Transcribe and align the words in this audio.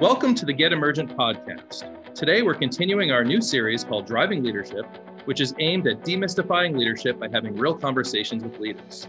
Welcome 0.00 0.34
to 0.34 0.44
the 0.44 0.52
Get 0.52 0.74
Emergent 0.74 1.16
podcast. 1.16 2.14
Today, 2.14 2.42
we're 2.42 2.52
continuing 2.52 3.12
our 3.12 3.24
new 3.24 3.40
series 3.40 3.82
called 3.82 4.06
Driving 4.06 4.44
Leadership, 4.44 4.84
which 5.24 5.40
is 5.40 5.54
aimed 5.58 5.86
at 5.86 6.02
demystifying 6.02 6.76
leadership 6.76 7.18
by 7.18 7.28
having 7.32 7.56
real 7.56 7.74
conversations 7.74 8.44
with 8.44 8.58
leaders. 8.58 9.08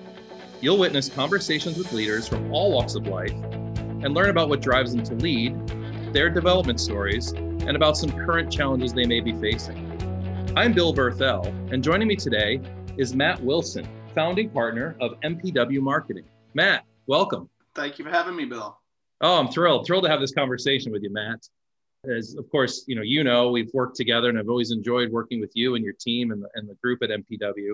You'll 0.62 0.78
witness 0.78 1.10
conversations 1.10 1.78
with 1.78 1.92
leaders 1.92 2.26
from 2.26 2.54
all 2.54 2.71
walks 2.71 2.96
of 2.96 3.05
life 3.05 3.34
and 3.34 4.13
learn 4.13 4.29
about 4.29 4.47
what 4.47 4.62
drives 4.62 4.96
them 4.96 5.04
to 5.04 5.15
lead, 5.15 5.54
their 6.13 6.29
development 6.29 6.79
stories, 6.79 7.31
and 7.31 7.76
about 7.76 7.97
some 7.97 8.10
current 8.10 8.49
challenges 8.49 8.94
they 8.94 9.06
may 9.06 9.19
be 9.19 9.33
facing. 9.33 9.76
I'm 10.56 10.72
Bill 10.72 10.94
Berthel, 10.94 11.47
and 11.69 11.83
joining 11.83 12.08
me 12.08 12.15
today 12.15 12.62
is 12.96 13.13
Matt 13.13 13.44
Wilson, 13.44 13.85
founding 14.15 14.49
partner 14.51 14.96
of 15.01 15.19
MPW 15.19 15.81
Marketing. 15.81 16.23
Matt, 16.54 16.85
welcome. 17.08 17.49
Thank 17.76 17.99
you 17.99 18.05
for 18.05 18.12
having 18.12 18.38
me, 18.38 18.45
Bill. 18.45 18.80
Oh, 19.22 19.40
I'm 19.40 19.48
thrilled, 19.48 19.86
thrilled 19.86 20.04
to 20.04 20.09
have 20.09 20.22
this 20.22 20.34
conversation 20.34 20.91
with 20.91 21.02
you, 21.04 21.12
Matt. 21.12 21.48
As 22.10 22.36
of 22.36 22.50
course, 22.52 22.84
you 22.88 22.96
know, 22.96 23.02
you 23.02 23.24
know, 23.24 23.50
we've 23.50 23.72
worked 23.74 23.96
together 23.96 24.30
and 24.30 24.38
I've 24.38 24.50
always 24.50 24.72
enjoyed 24.72 25.12
working 25.12 25.41
with 25.41 25.52
you 25.55 25.76
and 25.76 25.84
your 25.84 25.96
team 26.00 26.32
and 26.32 26.44
the, 26.44 26.50
and 26.54 26.70
the 26.70 26.76
group 26.76 27.02
at 27.02 27.10
MPW. 27.10 27.74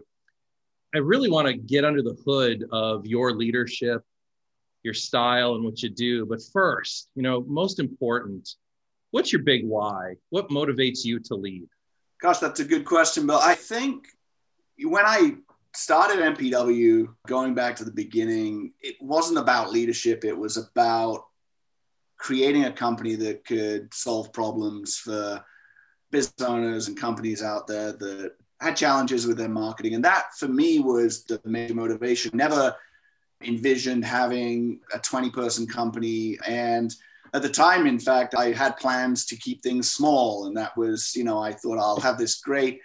I 0.95 0.99
really 0.99 1.29
want 1.29 1.47
to 1.47 1.53
get 1.53 1.83
under 1.83 2.01
the 2.01 2.15
hood 2.25 2.63
of 2.71 3.05
your 3.05 3.33
leadership, 3.33 4.03
your 4.83 4.93
style, 4.93 5.55
and 5.55 5.63
what 5.63 5.81
you 5.83 5.89
do. 5.89 6.25
But 6.25 6.39
first, 6.53 7.09
you 7.15 7.23
know, 7.23 7.41
most 7.41 7.79
important, 7.79 8.49
what's 9.11 9.33
your 9.33 9.43
big 9.43 9.65
why? 9.65 10.15
What 10.29 10.49
motivates 10.49 11.03
you 11.03 11.19
to 11.21 11.35
lead? 11.35 11.67
Gosh, 12.21 12.39
that's 12.39 12.61
a 12.61 12.65
good 12.65 12.85
question, 12.85 13.27
Bill. 13.27 13.39
I 13.41 13.55
think 13.55 14.05
when 14.81 15.05
I 15.05 15.35
started 15.75 16.19
MPW, 16.19 17.13
going 17.27 17.53
back 17.53 17.75
to 17.77 17.83
the 17.83 17.91
beginning, 17.91 18.73
it 18.79 18.95
wasn't 19.01 19.39
about 19.39 19.71
leadership. 19.71 20.23
It 20.23 20.37
was 20.37 20.57
about 20.57 21.25
creating 22.23 22.63
a 22.63 22.71
company 22.71 23.15
that 23.15 23.43
could 23.43 23.93
solve 23.93 24.31
problems 24.31 24.97
for 24.97 25.43
business 26.09 26.47
owners 26.47 26.87
and 26.87 26.97
companies 26.97 27.43
out 27.43 27.67
there 27.67 27.91
that 27.91 28.31
had 28.61 28.77
challenges 28.77 29.27
with 29.27 29.37
their 29.37 29.49
marketing. 29.49 29.93
And 29.93 30.05
that 30.05 30.33
for 30.39 30.47
me 30.47 30.79
was 30.79 31.25
the 31.25 31.41
major 31.43 31.75
motivation. 31.75 32.31
Never 32.33 32.73
envisioned 33.43 34.05
having 34.05 34.79
a 34.93 34.99
20 34.99 35.31
person 35.31 35.67
company. 35.67 36.39
And 36.47 36.95
at 37.33 37.41
the 37.41 37.49
time, 37.49 37.87
in 37.87 37.99
fact, 37.99 38.35
I 38.35 38.53
had 38.53 38.77
plans 38.77 39.25
to 39.25 39.35
keep 39.35 39.61
things 39.61 39.91
small. 39.91 40.45
And 40.45 40.55
that 40.55 40.77
was, 40.77 41.13
you 41.17 41.25
know, 41.25 41.39
I 41.39 41.51
thought 41.51 41.77
I'll 41.77 41.99
have 41.99 42.17
this 42.17 42.39
great 42.39 42.79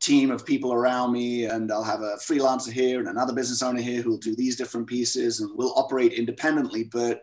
team 0.00 0.30
of 0.30 0.44
people 0.44 0.74
around 0.74 1.12
me 1.12 1.46
and 1.46 1.72
I'll 1.72 1.82
have 1.82 2.02
a 2.02 2.16
freelancer 2.16 2.72
here 2.72 2.98
and 2.98 3.08
another 3.08 3.32
business 3.32 3.62
owner 3.62 3.80
here 3.80 4.02
who 4.02 4.10
will 4.10 4.18
do 4.18 4.36
these 4.36 4.56
different 4.56 4.86
pieces 4.86 5.40
and 5.40 5.48
we'll 5.54 5.78
operate 5.78 6.12
independently. 6.12 6.84
But 6.84 7.22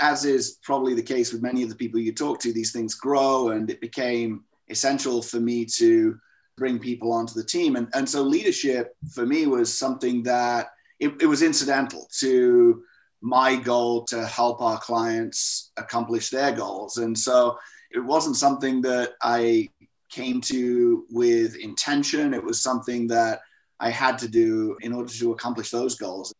as 0.00 0.24
is 0.24 0.58
probably 0.62 0.94
the 0.94 1.02
case 1.02 1.32
with 1.32 1.42
many 1.42 1.62
of 1.62 1.68
the 1.68 1.74
people 1.74 2.00
you 2.00 2.12
talk 2.12 2.40
to, 2.40 2.52
these 2.52 2.72
things 2.72 2.94
grow, 2.94 3.50
and 3.50 3.70
it 3.70 3.80
became 3.80 4.44
essential 4.68 5.22
for 5.22 5.40
me 5.40 5.64
to 5.64 6.18
bring 6.56 6.78
people 6.78 7.12
onto 7.12 7.34
the 7.34 7.44
team. 7.44 7.76
And, 7.76 7.88
and 7.94 8.08
so 8.08 8.22
leadership 8.22 8.94
for 9.12 9.24
me 9.24 9.46
was 9.46 9.76
something 9.76 10.22
that 10.24 10.70
it, 10.98 11.14
it 11.20 11.26
was 11.26 11.42
incidental 11.42 12.08
to 12.18 12.82
my 13.20 13.56
goal 13.56 14.04
to 14.04 14.26
help 14.26 14.60
our 14.60 14.78
clients 14.78 15.70
accomplish 15.76 16.30
their 16.30 16.52
goals. 16.52 16.98
And 16.98 17.16
so 17.18 17.58
it 17.90 18.00
wasn't 18.00 18.36
something 18.36 18.80
that 18.82 19.12
I 19.22 19.68
came 20.10 20.40
to 20.42 21.04
with 21.10 21.56
intention. 21.56 22.34
It 22.34 22.42
was 22.42 22.60
something 22.60 23.06
that 23.08 23.40
I 23.80 23.90
had 23.90 24.18
to 24.18 24.28
do 24.28 24.76
in 24.80 24.92
order 24.92 25.12
to 25.12 25.32
accomplish 25.32 25.70
those 25.70 25.96
goals 25.96 26.34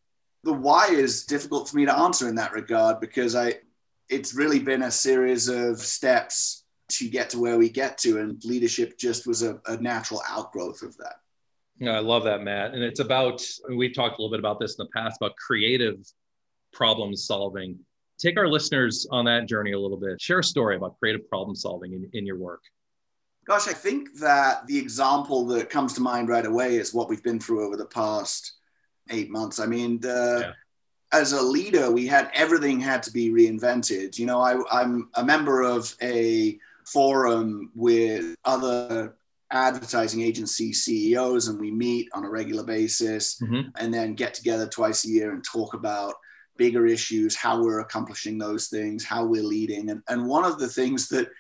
the 0.49 0.53
why 0.53 0.89
is 0.89 1.25
difficult 1.25 1.69
for 1.69 1.77
me 1.77 1.85
to 1.87 1.97
answer 1.97 2.29
in 2.29 2.35
that 2.35 2.53
regard 2.53 3.01
because 3.01 3.37
I 3.37 3.57
it's 4.09 4.35
really 4.35 4.59
been 4.59 4.83
a 4.83 4.91
series 4.91 5.49
of 5.49 5.79
steps 5.79 6.65
to 6.89 7.09
get 7.09 7.31
to 7.31 7.39
where 7.39 7.59
we 7.59 7.69
get 7.69 7.99
to 7.99 8.19
and 8.19 8.43
leadership 8.45 8.99
just 8.99 9.27
was 9.27 9.43
a, 9.43 9.61
a 9.67 9.77
natural 9.77 10.23
outgrowth 10.29 10.83
of 10.83 10.97
that 10.97 11.17
yeah, 11.79 11.93
I 11.93 12.01
love 12.01 12.25
that, 12.25 12.43
Matt. 12.43 12.75
And 12.75 12.83
it's 12.83 12.99
about, 12.99 13.41
we've 13.69 13.95
talked 13.95 14.19
a 14.19 14.23
little 14.23 14.31
bit 14.31 14.41
about 14.41 14.59
this 14.59 14.77
in 14.79 14.85
the 14.85 14.91
past 14.91 15.19
about 15.21 15.37
creative 15.37 16.05
problem 16.73 17.15
solving. 17.15 17.79
Take 18.19 18.37
our 18.37 18.49
listeners 18.49 19.07
on 19.13 19.25
that 19.27 19.47
journey 19.47 19.73
a 19.73 19.79
little 19.79 19.97
bit. 19.97 20.21
Share 20.21 20.41
a 20.41 20.45
story 20.45 20.75
about 20.75 20.99
creative 20.99 21.29
problem 21.29 21.55
solving 21.55 21.93
in, 21.93 22.11
in 22.15 22.27
your 22.27 22.37
work. 22.37 22.63
Gosh, 23.47 23.69
I 23.69 23.73
think 23.73 24.19
that 24.19 24.67
the 24.67 24.77
example 24.77 25.47
that 25.47 25.71
comes 25.71 25.95
to 25.95 26.01
mind 26.01 26.29
right 26.29 26.45
away 26.45 26.77
is 26.77 26.93
what 26.93 27.09
we've 27.09 27.23
been 27.23 27.39
through 27.39 27.65
over 27.65 27.77
the 27.77 27.87
past 27.87 28.58
eight 29.11 29.31
months. 29.31 29.59
I 29.59 29.67
mean, 29.67 30.01
the, 30.01 30.39
yeah. 30.47 31.19
as 31.19 31.33
a 31.33 31.43
leader, 31.43 31.91
we 31.91 32.07
had 32.07 32.31
everything 32.35 32.81
had 32.81 33.03
to 33.05 33.13
be 33.13 33.31
reinvented. 33.31 34.19
You 34.19 34.27
know, 34.27 34.41
I, 34.41 34.57
I'm 34.71 35.09
a 35.15 35.25
member 35.25 35.63
of 35.63 35.95
a 36.03 36.59
forum 36.87 37.71
with 37.75 38.35
other 38.45 39.15
advertising 39.51 40.23
agency 40.23 40.73
CEOs, 40.73 41.49
and 41.49 41.59
we 41.59 41.71
meet 41.71 42.09
on 42.13 42.25
a 42.25 42.31
regular 42.31 42.65
basis 42.65 43.41
mm-hmm. 43.41 43.71
and 43.77 43.93
then 43.93 44.15
get 44.15 44.35
together 44.35 44.67
twice 44.67 45.05
a 45.05 45.09
year 45.09 45.33
and 45.33 45.45
talk 45.45 45.75
about 45.75 46.15
bigger 46.57 46.87
issues, 46.87 47.35
how 47.37 47.63
we're 47.63 47.81
accomplishing 47.81 48.37
those 48.37 48.67
things, 48.69 49.05
how 49.05 49.25
we're 49.25 49.43
leading. 49.43 49.91
And, 49.91 50.03
and 50.09 50.27
one 50.27 50.45
of 50.45 50.59
the 50.59 50.69
things 50.69 51.09
that 51.09 51.31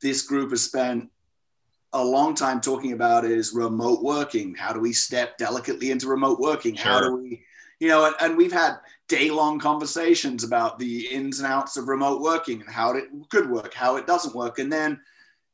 this 0.00 0.22
group 0.22 0.50
has 0.50 0.64
spent 0.64 1.10
a 1.92 2.04
long 2.04 2.34
time 2.34 2.60
talking 2.60 2.92
about 2.92 3.24
is 3.24 3.52
remote 3.52 4.02
working. 4.02 4.54
How 4.54 4.72
do 4.72 4.80
we 4.80 4.92
step 4.92 5.36
delicately 5.38 5.90
into 5.90 6.08
remote 6.08 6.40
working? 6.40 6.74
Sure. 6.74 6.90
How 6.90 7.00
do 7.00 7.16
we, 7.16 7.42
you 7.80 7.88
know, 7.88 8.06
and, 8.06 8.14
and 8.20 8.36
we've 8.36 8.52
had 8.52 8.76
day 9.08 9.30
long 9.30 9.58
conversations 9.58 10.44
about 10.44 10.78
the 10.78 11.06
ins 11.08 11.40
and 11.40 11.52
outs 11.52 11.76
of 11.76 11.88
remote 11.88 12.22
working 12.22 12.62
and 12.62 12.70
how 12.70 12.94
it 12.94 13.04
could 13.28 13.50
work, 13.50 13.74
how 13.74 13.96
it 13.96 14.06
doesn't 14.06 14.34
work. 14.34 14.58
And 14.58 14.72
then, 14.72 15.00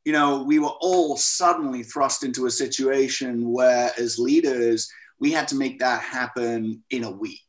you 0.04 0.12
know, 0.12 0.42
we 0.42 0.58
were 0.58 0.74
all 0.80 1.16
suddenly 1.16 1.82
thrust 1.82 2.22
into 2.22 2.46
a 2.46 2.50
situation 2.50 3.50
where, 3.50 3.90
as 3.98 4.18
leaders, 4.18 4.90
we 5.18 5.32
had 5.32 5.48
to 5.48 5.56
make 5.56 5.80
that 5.80 6.02
happen 6.02 6.82
in 6.90 7.04
a 7.04 7.10
week 7.10 7.40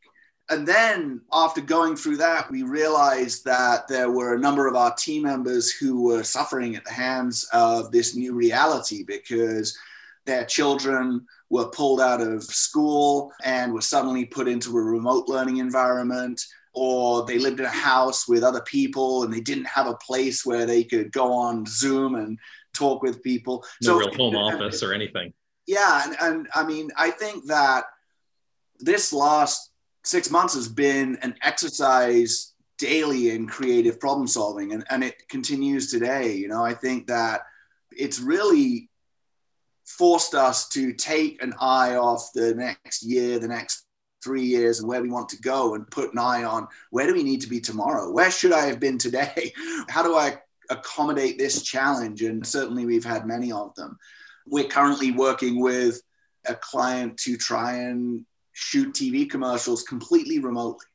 and 0.49 0.67
then 0.67 1.21
after 1.31 1.61
going 1.61 1.95
through 1.95 2.17
that, 2.17 2.49
we 2.49 2.63
realized 2.63 3.45
that 3.45 3.87
there 3.87 4.09
were 4.09 4.33
a 4.33 4.39
number 4.39 4.67
of 4.67 4.75
our 4.75 4.93
team 4.95 5.23
members 5.23 5.71
who 5.71 6.01
were 6.01 6.23
suffering 6.23 6.75
at 6.75 6.83
the 6.85 6.91
hands 6.91 7.47
of 7.53 7.91
this 7.91 8.15
new 8.15 8.33
reality 8.33 9.03
because 9.03 9.77
their 10.25 10.45
children 10.45 11.25
were 11.49 11.69
pulled 11.69 12.01
out 12.01 12.21
of 12.21 12.43
school 12.43 13.31
and 13.43 13.73
were 13.73 13.81
suddenly 13.81 14.25
put 14.25 14.47
into 14.47 14.75
a 14.77 14.81
remote 14.81 15.27
learning 15.27 15.57
environment 15.57 16.41
or 16.73 17.25
they 17.25 17.39
lived 17.39 17.59
in 17.59 17.65
a 17.65 17.69
house 17.69 18.27
with 18.27 18.43
other 18.43 18.61
people 18.61 19.23
and 19.23 19.33
they 19.33 19.41
didn't 19.41 19.65
have 19.65 19.87
a 19.87 19.95
place 19.95 20.45
where 20.45 20.65
they 20.65 20.83
could 20.83 21.11
go 21.11 21.33
on 21.33 21.65
zoom 21.67 22.15
and 22.15 22.37
talk 22.73 23.01
with 23.01 23.23
people. 23.23 23.65
No 23.81 23.99
so, 23.99 23.99
real 23.99 24.13
home 24.13 24.35
office 24.35 24.83
or 24.83 24.93
anything. 24.93 25.33
Yeah 25.65 26.01
and, 26.03 26.17
and 26.19 26.47
i 26.55 26.65
mean 26.65 26.89
i 26.97 27.11
think 27.11 27.45
that 27.45 27.83
this 28.79 29.13
last 29.13 29.68
six 30.03 30.31
months 30.31 30.53
has 30.53 30.67
been 30.67 31.17
an 31.21 31.35
exercise 31.43 32.53
daily 32.77 33.31
in 33.31 33.45
creative 33.45 33.99
problem 33.99 34.25
solving 34.25 34.73
and, 34.73 34.85
and 34.89 35.03
it 35.03 35.27
continues 35.29 35.91
today. 35.91 36.33
You 36.33 36.47
know 36.47 36.63
i 36.63 36.73
think 36.73 37.07
that 37.07 37.41
it's 37.91 38.19
really 38.19 38.89
forced 39.85 40.35
us 40.35 40.69
to 40.69 40.93
take 40.93 41.41
an 41.43 41.53
eye 41.59 41.95
off 41.95 42.29
the 42.33 42.53
next 42.53 43.03
year 43.03 43.39
the 43.39 43.47
next 43.47 43.85
three 44.23 44.43
years 44.43 44.79
and 44.79 44.87
where 44.87 45.01
we 45.01 45.09
want 45.09 45.29
to 45.29 45.41
go 45.41 45.75
and 45.75 45.89
put 45.89 46.11
an 46.11 46.19
eye 46.19 46.43
on 46.43 46.67
where 46.91 47.07
do 47.07 47.13
we 47.13 47.23
need 47.23 47.41
to 47.41 47.49
be 47.49 47.59
tomorrow? 47.59 48.11
Where 48.11 48.31
should 48.31 48.51
i 48.51 48.65
have 48.65 48.79
been 48.79 48.97
today? 48.97 49.53
How 49.89 50.03
do 50.03 50.15
i 50.15 50.37
accommodate 50.69 51.37
this 51.37 51.63
challenge? 51.63 52.21
And 52.21 52.45
certainly 52.45 52.85
we've 52.85 53.05
had 53.05 53.25
many 53.25 53.51
of 53.51 53.73
them. 53.75 53.97
We're 54.45 54.67
currently 54.67 55.11
working 55.11 55.59
with 55.59 56.01
a 56.45 56.55
client 56.55 57.17
to 57.19 57.37
try 57.37 57.73
and 57.75 58.25
shoot 58.53 58.93
TV 58.93 59.29
commercials 59.29 59.83
completely 59.83 60.39
remotely. 60.39 60.85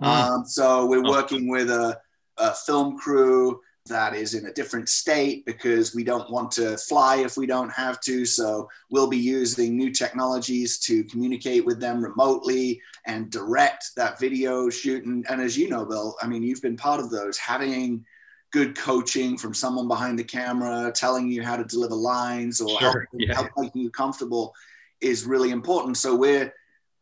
Mm. 0.00 0.06
Um, 0.06 0.44
so 0.44 0.86
we're 0.86 1.02
working 1.02 1.48
with 1.48 1.70
a, 1.70 1.98
a, 2.38 2.52
film 2.52 2.98
crew 2.98 3.60
that 3.86 4.14
is 4.14 4.34
in 4.34 4.46
a 4.46 4.52
different 4.52 4.88
state 4.88 5.44
because 5.44 5.94
we 5.94 6.04
don't 6.04 6.30
want 6.30 6.50
to 6.52 6.76
fly 6.76 7.16
if 7.16 7.36
we 7.36 7.46
don't 7.46 7.70
have 7.70 8.00
to. 8.00 8.24
So 8.24 8.68
we'll 8.90 9.08
be 9.08 9.18
using 9.18 9.76
new 9.76 9.90
technologies 9.90 10.78
to 10.80 11.04
communicate 11.04 11.64
with 11.64 11.80
them 11.80 12.02
remotely 12.02 12.80
and 13.06 13.30
direct 13.30 13.90
that 13.96 14.18
video 14.18 14.70
shoot. 14.70 15.04
And, 15.04 15.26
and 15.28 15.40
as 15.40 15.58
you 15.58 15.68
know, 15.68 15.84
Bill, 15.84 16.16
I 16.22 16.26
mean, 16.26 16.42
you've 16.42 16.62
been 16.62 16.76
part 16.76 17.00
of 17.00 17.10
those 17.10 17.36
having 17.38 18.04
good 18.52 18.76
coaching 18.76 19.36
from 19.36 19.54
someone 19.54 19.88
behind 19.88 20.18
the 20.18 20.24
camera 20.24 20.92
telling 20.94 21.30
you 21.30 21.42
how 21.42 21.56
to 21.56 21.64
deliver 21.64 21.94
lines 21.94 22.60
or 22.60 22.78
sure, 22.78 22.90
help, 22.90 23.04
yeah. 23.14 23.34
help 23.34 23.48
making 23.56 23.82
you 23.82 23.90
comfortable 23.90 24.54
is 25.00 25.24
really 25.24 25.50
important. 25.50 25.96
So 25.96 26.14
we're 26.14 26.52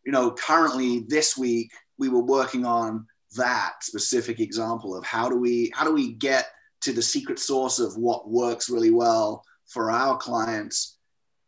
you 0.04 0.12
know, 0.12 0.30
currently 0.30 1.04
this 1.08 1.36
week 1.36 1.70
we 1.98 2.08
were 2.08 2.22
working 2.22 2.64
on 2.64 3.06
that 3.36 3.74
specific 3.82 4.40
example 4.40 4.96
of 4.96 5.04
how 5.04 5.28
do 5.28 5.36
we 5.36 5.70
how 5.74 5.84
do 5.84 5.92
we 5.92 6.14
get 6.14 6.48
to 6.80 6.92
the 6.92 7.02
secret 7.02 7.38
source 7.38 7.78
of 7.78 7.96
what 7.96 8.28
works 8.28 8.68
really 8.68 8.90
well 8.90 9.44
for 9.68 9.90
our 9.90 10.16
clients 10.16 10.98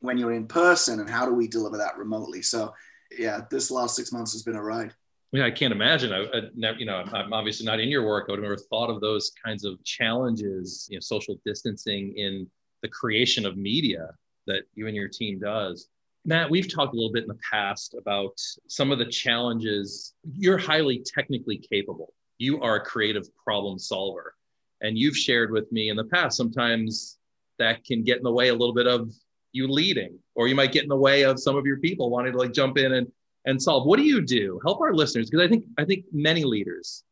when 0.00 0.16
you're 0.16 0.32
in 0.32 0.46
person 0.46 1.00
and 1.00 1.10
how 1.10 1.26
do 1.26 1.34
we 1.34 1.49
deliver 1.49 1.76
that 1.76 1.99
remotely 1.99 2.40
so 2.40 2.72
yeah 3.19 3.40
this 3.50 3.69
last 3.69 3.96
six 3.96 4.12
months 4.12 4.32
has 4.32 4.44
been 4.44 4.54
a 4.54 4.62
ride 4.62 4.94
mean, 5.32 5.43
I 5.43 5.50
can't 5.50 5.72
imagine. 5.72 6.12
I, 6.12 6.25
I 6.25 6.72
you 6.78 6.84
know, 6.84 7.04
I'm 7.12 7.32
obviously 7.32 7.64
not 7.64 7.81
in 7.81 7.88
your 7.88 8.06
work. 8.06 8.26
I 8.28 8.32
would 8.32 8.38
have 8.38 8.43
never 8.43 8.56
thought 8.56 8.90
of 8.90 9.00
those 9.00 9.32
kinds 9.43 9.64
of 9.64 9.82
challenges, 9.82 10.87
you 10.90 10.96
know, 10.96 11.00
social 11.00 11.37
distancing 11.46 12.12
in 12.16 12.46
the 12.82 12.88
creation 12.88 13.46
of 13.46 13.56
media 13.56 14.10
that 14.46 14.64
you 14.75 14.87
and 14.87 14.96
your 14.96 15.08
team 15.08 15.38
does. 15.38 15.88
Matt, 16.24 16.50
we've 16.50 16.72
talked 16.72 16.94
a 16.94 16.96
little 16.96 17.12
bit 17.12 17.24
in 17.24 17.28
the 17.28 17.38
past 17.50 17.94
about 17.98 18.40
some 18.69 18.92
of 18.92 18.98
the 18.98 19.06
challenges. 19.06 20.14
You're 20.32 20.58
highly 20.58 21.02
technically 21.04 21.58
capable. 21.58 22.14
You 22.38 22.60
are 22.60 22.76
a 22.76 22.80
creative 22.80 23.26
problem 23.36 23.78
solver. 23.78 24.34
And 24.80 24.96
you've 24.96 25.16
shared 25.16 25.50
with 25.50 25.70
me 25.72 25.90
in 25.90 25.96
the 25.96 26.04
past, 26.04 26.36
sometimes 26.36 27.19
that 27.58 27.84
can 27.84 28.04
get 28.04 28.19
in 28.19 28.22
the 28.22 28.32
way 28.32 28.48
a 28.48 28.54
little 28.54 28.74
bit 28.74 28.86
of 28.86 29.12
you 29.52 29.69
leading, 29.69 30.19
or 30.34 30.48
you 30.48 30.54
might 30.54 30.72
get 30.72 30.84
in 30.84 30.88
the 30.88 30.96
way 30.96 31.22
of 31.22 31.40
some 31.40 31.56
of 31.56 31.66
your 31.66 31.78
people 31.78 32.08
wanting 32.08 32.32
to 32.32 32.38
like 32.38 32.52
jump 32.52 32.78
in 32.78 32.92
and, 32.94 33.12
and 33.44 33.60
solve. 33.60 33.86
What 33.86 33.98
do 33.98 34.04
you 34.04 34.20
do? 34.20 34.60
Help 34.64 34.80
our 34.80 34.94
listeners, 34.94 35.28
because 35.28 35.44
I 35.44 35.48
think 35.48 35.66
I 35.76 35.84
think 35.84 36.06
many 36.12 36.42
leaders, 36.44 37.04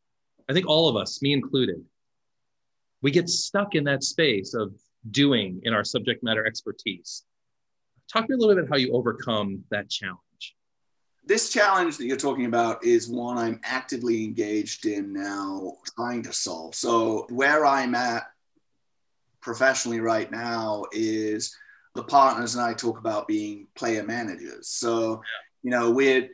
I 0.49 0.53
think 0.53 0.67
all 0.67 0.89
of 0.89 0.97
us, 0.97 1.21
me 1.21 1.33
included, 1.33 1.85
we 3.03 3.11
get 3.11 3.29
stuck 3.29 3.75
in 3.75 3.85
that 3.85 4.03
space 4.03 4.55
of 4.55 4.73
doing 5.11 5.61
in 5.65 5.75
our 5.75 5.85
subject 5.85 6.23
matter 6.23 6.47
expertise 6.47 7.25
Talk 8.13 8.27
to 8.27 8.33
me 8.33 8.35
a 8.35 8.39
little 8.39 8.55
bit 8.55 8.65
about 8.65 8.75
how 8.75 8.79
you 8.79 8.93
overcome 8.93 9.65
that 9.71 9.89
challenge. 9.89 10.19
This 11.25 11.53
challenge 11.53 11.97
that 11.99 12.07
you're 12.07 12.17
talking 12.17 12.47
about 12.47 12.85
is 12.85 13.09
one 13.09 13.39
I'm 13.39 13.61
actively 13.63 14.25
engaged 14.25 14.87
in 14.87 15.13
now, 15.13 15.75
trying 15.97 16.23
to 16.25 16.33
solve. 16.33 16.75
So, 16.75 17.27
where 17.29 17.65
I'm 17.65 17.95
at 17.95 18.25
professionally 19.41 20.01
right 20.01 20.31
now 20.31 20.85
is 20.93 21.57
the 21.95 22.03
partners 22.03 22.55
and 22.55 22.65
I 22.65 22.75
talk 22.75 22.99
about 22.99 23.29
being 23.29 23.69
player 23.75 24.03
managers. 24.03 24.69
So, 24.69 25.23
you 25.63 25.71
know, 25.71 25.91
we're 25.91 26.29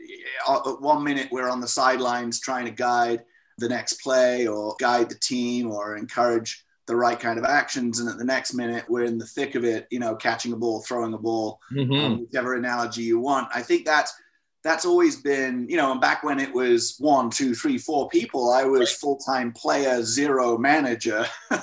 uh, 0.49 0.61
one 0.75 1.05
minute 1.05 1.29
we're 1.31 1.49
on 1.49 1.61
the 1.61 1.69
sidelines 1.69 2.40
trying 2.40 2.64
to 2.64 2.70
guide 2.70 3.25
the 3.58 3.69
next 3.69 4.02
play 4.02 4.46
or 4.46 4.76
guide 4.79 5.08
the 5.08 5.19
team 5.19 5.70
or 5.70 5.96
encourage 5.96 6.64
the 6.87 6.97
right 6.97 7.19
kind 7.19 7.38
of 7.38 7.44
actions. 7.44 8.00
And 8.00 8.09
at 8.09 8.19
the 8.19 8.25
next 8.25 8.55
minute, 8.55 8.85
we're 8.88 9.05
in 9.05 9.19
the 9.19 9.27
thick 9.27 9.55
of 9.55 9.65
it, 9.65 9.87
you 9.91 9.99
know, 9.99 10.15
catching 10.15 10.53
a 10.53 10.56
ball, 10.56 10.83
throwing 10.83 11.15
a 11.15 11.19
ball, 11.19 11.61
mm-hmm. 11.73 11.93
um, 11.93 12.21
whichever 12.21 12.55
analogy 12.55 13.03
you 13.03 13.19
want. 13.19 13.49
I 13.55 13.62
think 13.62 13.85
that's 13.85 14.15
that's 14.62 14.85
always 14.85 15.17
been, 15.23 15.69
you 15.69 15.77
know, 15.77 15.93
and 15.93 16.00
back 16.00 16.25
when 16.25 16.41
it 16.41 16.53
was 16.53 16.97
one, 16.99 17.31
two, 17.31 17.55
three, 17.55 17.79
four 17.79 18.09
people, 18.09 18.50
I 18.50 18.65
was 18.65 18.93
full 18.93 19.17
time 19.17 19.53
player, 19.53 20.03
zero 20.03 20.59
manager, 20.59 21.25
yeah. 21.50 21.59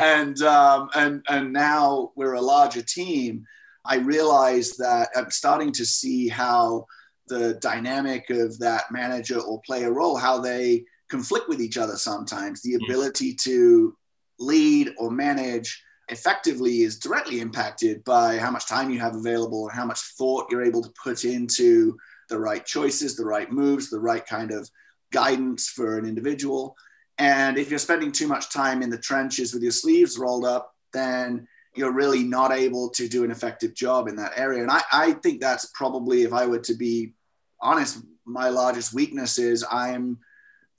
and 0.00 0.40
um, 0.42 0.90
and 0.94 1.24
and 1.28 1.52
now 1.52 2.12
we're 2.14 2.34
a 2.34 2.40
larger 2.40 2.82
team. 2.82 3.46
I 3.84 3.96
realize 3.96 4.76
that 4.76 5.08
I'm 5.16 5.30
starting 5.30 5.72
to 5.72 5.86
see 5.86 6.28
how 6.28 6.86
the 7.28 7.54
dynamic 7.54 8.28
of 8.30 8.58
that 8.58 8.84
manager 8.90 9.40
or 9.40 9.62
player 9.62 9.92
role, 9.92 10.16
how 10.16 10.38
they 10.38 10.84
conflict 11.08 11.48
with 11.48 11.60
each 11.60 11.78
other 11.78 11.96
sometimes. 11.96 12.60
The 12.62 12.74
mm. 12.74 12.84
ability 12.84 13.34
to 13.34 13.96
lead 14.42 14.90
or 14.98 15.10
manage 15.10 15.82
effectively 16.08 16.82
is 16.82 16.98
directly 16.98 17.40
impacted 17.40 18.04
by 18.04 18.38
how 18.38 18.50
much 18.50 18.66
time 18.66 18.90
you 18.90 18.98
have 18.98 19.14
available 19.14 19.68
and 19.68 19.76
how 19.76 19.86
much 19.86 20.00
thought 20.18 20.46
you're 20.50 20.64
able 20.64 20.82
to 20.82 20.92
put 21.02 21.24
into 21.24 21.96
the 22.28 22.38
right 22.38 22.64
choices, 22.66 23.16
the 23.16 23.24
right 23.24 23.50
moves, 23.50 23.88
the 23.88 24.00
right 24.00 24.26
kind 24.26 24.50
of 24.50 24.68
guidance 25.12 25.68
for 25.68 25.98
an 25.98 26.04
individual. 26.04 26.76
And 27.18 27.56
if 27.56 27.70
you're 27.70 27.78
spending 27.78 28.12
too 28.12 28.26
much 28.26 28.50
time 28.50 28.82
in 28.82 28.90
the 28.90 28.98
trenches 28.98 29.54
with 29.54 29.62
your 29.62 29.72
sleeves 29.72 30.18
rolled 30.18 30.44
up, 30.44 30.74
then 30.92 31.46
you're 31.74 31.92
really 31.92 32.22
not 32.22 32.52
able 32.52 32.90
to 32.90 33.08
do 33.08 33.24
an 33.24 33.30
effective 33.30 33.74
job 33.74 34.08
in 34.08 34.16
that 34.16 34.32
area. 34.36 34.62
And 34.62 34.70
I, 34.70 34.82
I 34.92 35.12
think 35.12 35.40
that's 35.40 35.66
probably, 35.74 36.22
if 36.22 36.32
I 36.32 36.46
were 36.46 36.58
to 36.60 36.74
be 36.74 37.14
honest, 37.60 38.02
my 38.24 38.48
largest 38.48 38.92
weakness 38.92 39.38
is 39.38 39.64
I'm 39.70 40.18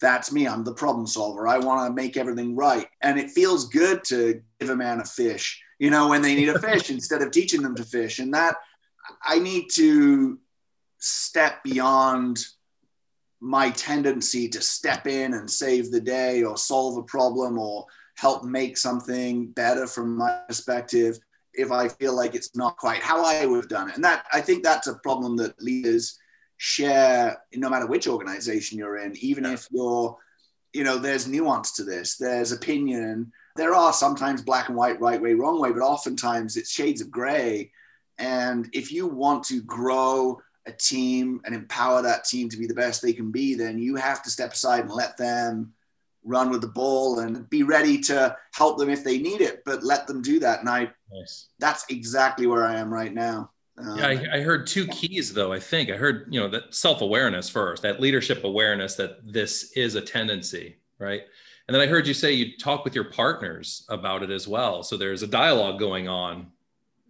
that's 0.03 0.33
me. 0.33 0.45
I'm 0.45 0.65
the 0.65 0.73
problem 0.73 1.07
solver. 1.07 1.47
I 1.47 1.57
want 1.59 1.87
to 1.87 1.93
make 1.95 2.17
everything 2.17 2.57
right. 2.57 2.87
And 3.01 3.17
it 3.17 3.31
feels 3.31 3.69
good 3.69 4.03
to 4.09 4.41
give 4.59 4.69
a 4.69 4.75
man 4.75 4.99
a 4.99 5.05
fish, 5.05 5.63
you 5.79 5.89
know, 5.89 6.09
when 6.09 6.21
they 6.21 6.35
need 6.35 6.49
a 6.49 6.59
fish 6.59 6.89
instead 6.89 7.21
of 7.21 7.31
teaching 7.31 7.61
them 7.61 7.73
to 7.75 7.85
fish. 7.85 8.19
And 8.19 8.33
that 8.33 8.57
I 9.23 9.39
need 9.39 9.69
to 9.75 10.39
step 10.99 11.63
beyond 11.63 12.45
my 13.39 13.69
tendency 13.69 14.49
to 14.49 14.61
step 14.61 15.07
in 15.07 15.35
and 15.35 15.49
save 15.49 15.89
the 15.89 16.01
day 16.01 16.43
or 16.43 16.57
solve 16.57 16.97
a 16.97 17.03
problem 17.03 17.57
or 17.57 17.85
help 18.15 18.43
make 18.43 18.77
something 18.77 19.51
better 19.51 19.87
from 19.87 20.17
my 20.17 20.37
perspective 20.49 21.17
if 21.53 21.71
I 21.71 21.87
feel 21.87 22.13
like 22.13 22.35
it's 22.35 22.57
not 22.57 22.75
quite 22.75 23.01
how 23.01 23.23
I 23.23 23.45
would 23.45 23.55
have 23.55 23.69
done 23.69 23.89
it. 23.89 23.95
And 23.95 24.03
that 24.03 24.25
I 24.33 24.41
think 24.41 24.63
that's 24.63 24.87
a 24.87 24.95
problem 24.95 25.37
that 25.37 25.61
leaders 25.61 26.19
share 26.57 27.37
no 27.55 27.69
matter 27.69 27.87
which 27.87 28.07
organization 28.07 28.77
you're 28.77 28.97
in 28.97 29.15
even 29.17 29.45
if 29.45 29.67
you're 29.71 30.17
you 30.73 30.83
know 30.83 30.97
there's 30.97 31.27
nuance 31.27 31.71
to 31.73 31.83
this 31.83 32.17
there's 32.17 32.51
opinion. 32.51 33.31
There 33.55 33.75
are 33.75 33.93
sometimes 33.93 34.41
black 34.41 34.69
and 34.69 34.77
white 34.77 34.99
right 34.99 35.21
way 35.21 35.33
wrong 35.33 35.59
way 35.59 35.71
but 35.71 35.81
oftentimes 35.81 36.57
it's 36.57 36.71
shades 36.71 37.01
of 37.01 37.11
gray. 37.11 37.71
And 38.17 38.69
if 38.73 38.91
you 38.91 39.07
want 39.07 39.43
to 39.45 39.61
grow 39.61 40.41
a 40.65 40.71
team 40.71 41.41
and 41.45 41.53
empower 41.53 42.01
that 42.01 42.25
team 42.25 42.49
to 42.49 42.57
be 42.57 42.67
the 42.67 42.73
best 42.73 43.01
they 43.01 43.13
can 43.13 43.31
be 43.31 43.53
then 43.53 43.77
you 43.77 43.95
have 43.95 44.23
to 44.23 44.31
step 44.31 44.53
aside 44.53 44.81
and 44.81 44.91
let 44.91 45.17
them 45.17 45.73
run 46.23 46.49
with 46.49 46.61
the 46.61 46.67
ball 46.67 47.19
and 47.19 47.49
be 47.49 47.63
ready 47.63 47.99
to 47.99 48.35
help 48.53 48.77
them 48.77 48.89
if 48.89 49.03
they 49.03 49.17
need 49.17 49.41
it 49.41 49.61
but 49.65 49.83
let 49.83 50.07
them 50.07 50.21
do 50.21 50.39
that. 50.39 50.61
And 50.61 50.69
i 50.69 50.89
nice. 51.11 51.49
that's 51.59 51.85
exactly 51.89 52.47
where 52.47 52.65
i 52.65 52.75
am 52.75 52.91
right 52.91 53.13
now 53.13 53.51
um, 53.77 53.97
yeah, 53.97 54.07
I, 54.07 54.37
I, 54.37 54.41
heard 54.41 54.67
two 54.67 54.87
keys 54.87 55.33
though. 55.33 55.51
I 55.51 55.59
think 55.59 55.89
I 55.89 55.95
heard 55.95 56.27
you 56.29 56.39
know 56.39 56.47
that 56.49 56.75
self 56.75 57.01
awareness 57.01 57.49
first, 57.49 57.81
that 57.81 57.99
leadership 57.99 58.43
awareness 58.43 58.95
that 58.95 59.19
this 59.31 59.71
is 59.75 59.95
a 59.95 60.01
tendency, 60.01 60.77
right? 60.99 61.23
And 61.67 61.73
then 61.73 61.81
I 61.81 61.87
heard 61.87 62.05
you 62.05 62.13
say 62.13 62.33
you 62.33 62.57
talk 62.57 62.83
with 62.83 62.93
your 62.93 63.05
partners 63.05 63.85
about 63.89 64.21
it 64.21 64.29
as 64.29 64.47
well. 64.47 64.83
So 64.83 64.97
there's 64.97 65.23
a 65.23 65.27
dialogue 65.27 65.79
going 65.79 66.07
on 66.07 66.51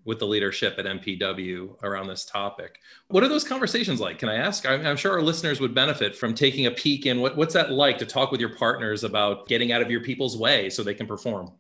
with 0.05 0.19
the 0.19 0.27
leadership 0.27 0.75
at 0.77 0.85
MPW 0.85 1.81
around 1.81 2.07
this 2.07 2.25
topic. 2.25 2.79
What 3.07 3.23
are 3.23 3.29
those 3.29 3.43
conversations 3.43 3.99
like? 3.99 4.19
Can 4.19 4.29
I 4.29 4.35
ask? 4.35 4.65
I'm, 4.65 4.85
I'm, 4.85 4.97
sure 4.97 5.13
our 5.13 5.21
listeners 5.21 5.59
would 5.59 5.73
benefit 5.73 6.15
from 6.15 6.33
taking 6.33 6.65
a 6.65 6.71
peek 6.71 7.05
in 7.05 7.21
what, 7.21 7.37
what's 7.37 7.53
that 7.53 7.71
like 7.71 7.97
to 7.99 8.05
talk 8.05 8.31
with 8.31 8.41
your 8.41 8.55
partners 8.55 9.03
about 9.03 9.47
getting 9.47 9.71
out 9.71 9.81
of 9.81 9.89
your 9.89 10.01
people's 10.01 10.37
way 10.37 10.69
so 10.69 10.83
they 10.83 10.93
can 10.93 11.07
perform. 11.07 11.51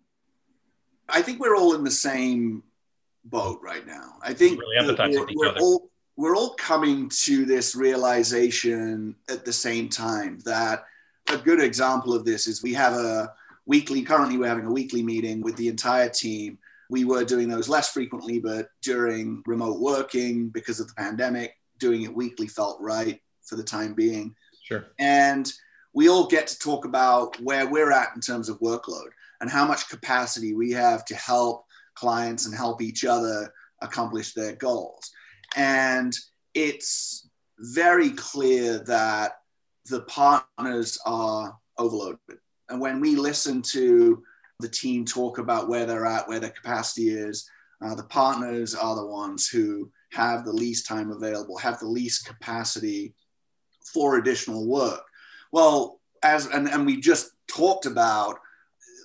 I 1.07 1.21
think 1.21 1.39
we're 1.39 1.55
all 1.55 1.73
in 1.73 1.83
the 1.83 1.91
same 1.91 2.63
boat 3.25 3.59
right 3.61 3.85
now. 3.85 4.15
I 4.21 4.33
think 4.33 4.59
really 4.59 4.95
we're, 4.95 5.27
we're 5.35 5.57
all 5.59 5.89
we're 6.15 6.35
all 6.35 6.53
coming 6.55 7.09
to 7.09 7.45
this 7.45 7.75
realization 7.75 9.15
at 9.29 9.45
the 9.45 9.53
same 9.53 9.89
time 9.89 10.39
that 10.45 10.85
a 11.29 11.37
good 11.37 11.61
example 11.61 12.13
of 12.13 12.25
this 12.25 12.47
is 12.47 12.61
we 12.61 12.73
have 12.73 12.93
a 12.93 13.33
weekly 13.65 14.03
currently 14.03 14.37
we're 14.37 14.47
having 14.47 14.65
a 14.65 14.71
weekly 14.71 15.01
meeting 15.01 15.41
with 15.41 15.55
the 15.55 15.67
entire 15.67 16.09
team. 16.09 16.57
We 16.89 17.05
were 17.05 17.23
doing 17.23 17.49
those 17.49 17.69
less 17.69 17.89
frequently 17.91 18.39
but 18.39 18.69
during 18.81 19.41
remote 19.45 19.79
working 19.79 20.49
because 20.49 20.79
of 20.79 20.87
the 20.87 20.93
pandemic 20.95 21.57
doing 21.79 22.03
it 22.03 22.13
weekly 22.13 22.47
felt 22.47 22.79
right 22.79 23.19
for 23.41 23.55
the 23.55 23.63
time 23.63 23.93
being. 23.93 24.35
Sure. 24.63 24.85
And 24.99 25.51
we 25.93 26.09
all 26.09 26.27
get 26.27 26.47
to 26.47 26.59
talk 26.59 26.85
about 26.85 27.39
where 27.41 27.67
we're 27.67 27.91
at 27.91 28.15
in 28.15 28.21
terms 28.21 28.49
of 28.49 28.59
workload 28.59 29.09
and 29.41 29.49
how 29.49 29.65
much 29.67 29.89
capacity 29.89 30.53
we 30.53 30.71
have 30.71 31.05
to 31.05 31.15
help 31.15 31.65
clients 31.95 32.45
and 32.45 32.55
help 32.55 32.81
each 32.81 33.05
other 33.05 33.53
accomplish 33.81 34.33
their 34.33 34.55
goals. 34.55 35.11
And 35.55 36.15
it's 36.53 37.29
very 37.59 38.11
clear 38.11 38.79
that 38.79 39.33
the 39.89 40.01
partners 40.01 40.97
are 41.05 41.57
overloaded. 41.77 42.19
And 42.69 42.79
when 42.79 42.99
we 42.99 43.15
listen 43.15 43.61
to 43.73 44.23
the 44.59 44.69
team 44.69 45.05
talk 45.05 45.37
about 45.37 45.67
where 45.67 45.85
they're 45.85 46.05
at, 46.05 46.27
where 46.27 46.39
their 46.39 46.49
capacity 46.49 47.09
is, 47.09 47.47
uh, 47.83 47.95
the 47.95 48.03
partners 48.03 48.75
are 48.75 48.95
the 48.95 49.05
ones 49.05 49.47
who 49.47 49.91
have 50.11 50.45
the 50.45 50.53
least 50.53 50.87
time 50.87 51.11
available, 51.11 51.57
have 51.57 51.79
the 51.79 51.87
least 51.87 52.25
capacity 52.25 53.13
for 53.93 54.17
additional 54.17 54.65
work. 54.65 55.03
Well, 55.51 55.99
as 56.23 56.47
and, 56.47 56.69
and 56.69 56.85
we 56.85 57.01
just 57.01 57.31
talked 57.47 57.85
about 57.85 58.39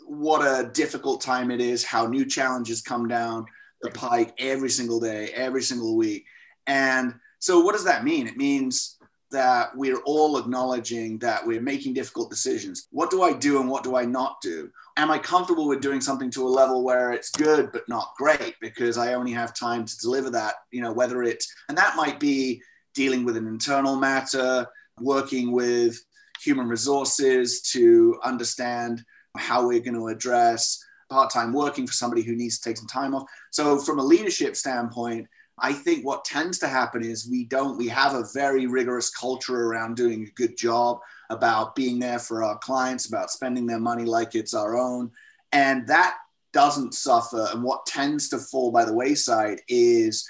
what 0.08 0.40
a 0.40 0.70
difficult 0.70 1.20
time 1.20 1.50
it 1.50 1.60
is, 1.60 1.84
how 1.84 2.06
new 2.06 2.24
challenges 2.24 2.80
come 2.80 3.06
down 3.06 3.44
the 3.82 3.90
pike 3.90 4.34
every 4.38 4.70
single 4.70 4.98
day, 4.98 5.28
every 5.34 5.62
single 5.62 5.96
week. 5.96 6.24
And 6.66 7.14
so, 7.38 7.60
what 7.60 7.74
does 7.74 7.84
that 7.84 8.04
mean? 8.04 8.26
It 8.26 8.36
means 8.36 8.98
that 9.30 9.76
we're 9.76 10.00
all 10.06 10.38
acknowledging 10.38 11.18
that 11.18 11.46
we're 11.46 11.60
making 11.60 11.92
difficult 11.92 12.30
decisions. 12.30 12.88
What 12.90 13.10
do 13.10 13.22
I 13.22 13.34
do 13.34 13.60
and 13.60 13.68
what 13.68 13.84
do 13.84 13.94
I 13.94 14.04
not 14.06 14.40
do? 14.40 14.70
Am 14.96 15.10
I 15.10 15.18
comfortable 15.18 15.68
with 15.68 15.82
doing 15.82 16.00
something 16.00 16.30
to 16.30 16.46
a 16.46 16.48
level 16.48 16.82
where 16.82 17.12
it's 17.12 17.30
good 17.30 17.70
but 17.70 17.86
not 17.88 18.14
great 18.16 18.54
because 18.60 18.96
I 18.96 19.12
only 19.12 19.32
have 19.32 19.54
time 19.54 19.84
to 19.84 19.98
deliver 19.98 20.30
that? 20.30 20.54
You 20.70 20.80
know, 20.80 20.92
whether 20.92 21.22
it's, 21.22 21.52
and 21.68 21.76
that 21.76 21.96
might 21.96 22.18
be 22.18 22.62
dealing 22.94 23.24
with 23.24 23.36
an 23.36 23.46
internal 23.46 23.96
matter, 23.96 24.66
working 24.98 25.52
with 25.52 26.02
human 26.42 26.66
resources 26.66 27.60
to 27.60 28.18
understand 28.24 29.04
how 29.38 29.66
we're 29.66 29.80
going 29.80 29.94
to 29.94 30.08
address 30.08 30.84
part-time 31.10 31.52
working 31.54 31.86
for 31.86 31.94
somebody 31.94 32.22
who 32.22 32.36
needs 32.36 32.58
to 32.58 32.68
take 32.68 32.76
some 32.76 32.86
time 32.86 33.14
off. 33.14 33.24
So 33.50 33.78
from 33.78 33.98
a 33.98 34.04
leadership 34.04 34.56
standpoint, 34.56 35.26
I 35.58 35.72
think 35.72 36.04
what 36.04 36.24
tends 36.24 36.58
to 36.58 36.68
happen 36.68 37.02
is 37.02 37.28
we 37.30 37.44
don't, 37.44 37.78
we 37.78 37.88
have 37.88 38.14
a 38.14 38.26
very 38.34 38.66
rigorous 38.66 39.10
culture 39.10 39.64
around 39.64 39.96
doing 39.96 40.24
a 40.24 40.30
good 40.32 40.56
job. 40.56 41.00
about 41.30 41.74
being 41.74 41.98
there 41.98 42.18
for 42.18 42.42
our 42.42 42.58
clients, 42.58 43.06
about 43.06 43.30
spending 43.30 43.66
their 43.66 43.78
money 43.78 44.04
like 44.04 44.34
it's 44.34 44.54
our 44.54 44.76
own. 44.76 45.10
And 45.52 45.86
that 45.88 46.16
doesn't 46.52 46.94
suffer. 46.94 47.48
And 47.52 47.62
what 47.62 47.86
tends 47.86 48.28
to 48.30 48.38
fall 48.38 48.70
by 48.70 48.84
the 48.84 48.94
wayside 48.94 49.60
is 49.68 50.28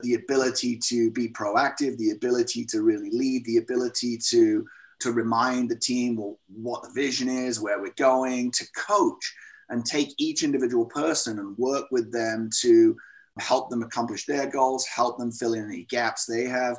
the 0.00 0.14
ability 0.14 0.78
to 0.84 1.10
be 1.10 1.28
proactive, 1.28 1.96
the 1.96 2.10
ability 2.10 2.64
to 2.66 2.82
really 2.82 3.10
lead, 3.10 3.44
the 3.44 3.56
ability 3.56 4.18
to 4.28 4.64
to 5.00 5.12
remind 5.12 5.68
the 5.68 5.78
team 5.78 6.16
what 6.48 6.82
the 6.82 6.90
vision 6.94 7.28
is, 7.28 7.60
where 7.60 7.80
we're 7.80 7.92
going, 7.96 8.50
to 8.52 8.66
coach 8.76 9.34
and 9.68 9.84
take 9.84 10.14
each 10.18 10.42
individual 10.42 10.86
person 10.86 11.38
and 11.38 11.58
work 11.58 11.86
with 11.90 12.12
them 12.12 12.48
to 12.60 12.96
help 13.38 13.68
them 13.68 13.82
accomplish 13.82 14.24
their 14.24 14.46
goals, 14.46 14.86
help 14.86 15.18
them 15.18 15.32
fill 15.32 15.54
in 15.54 15.66
any 15.66 15.84
gaps 15.84 16.24
they 16.24 16.44
have. 16.44 16.78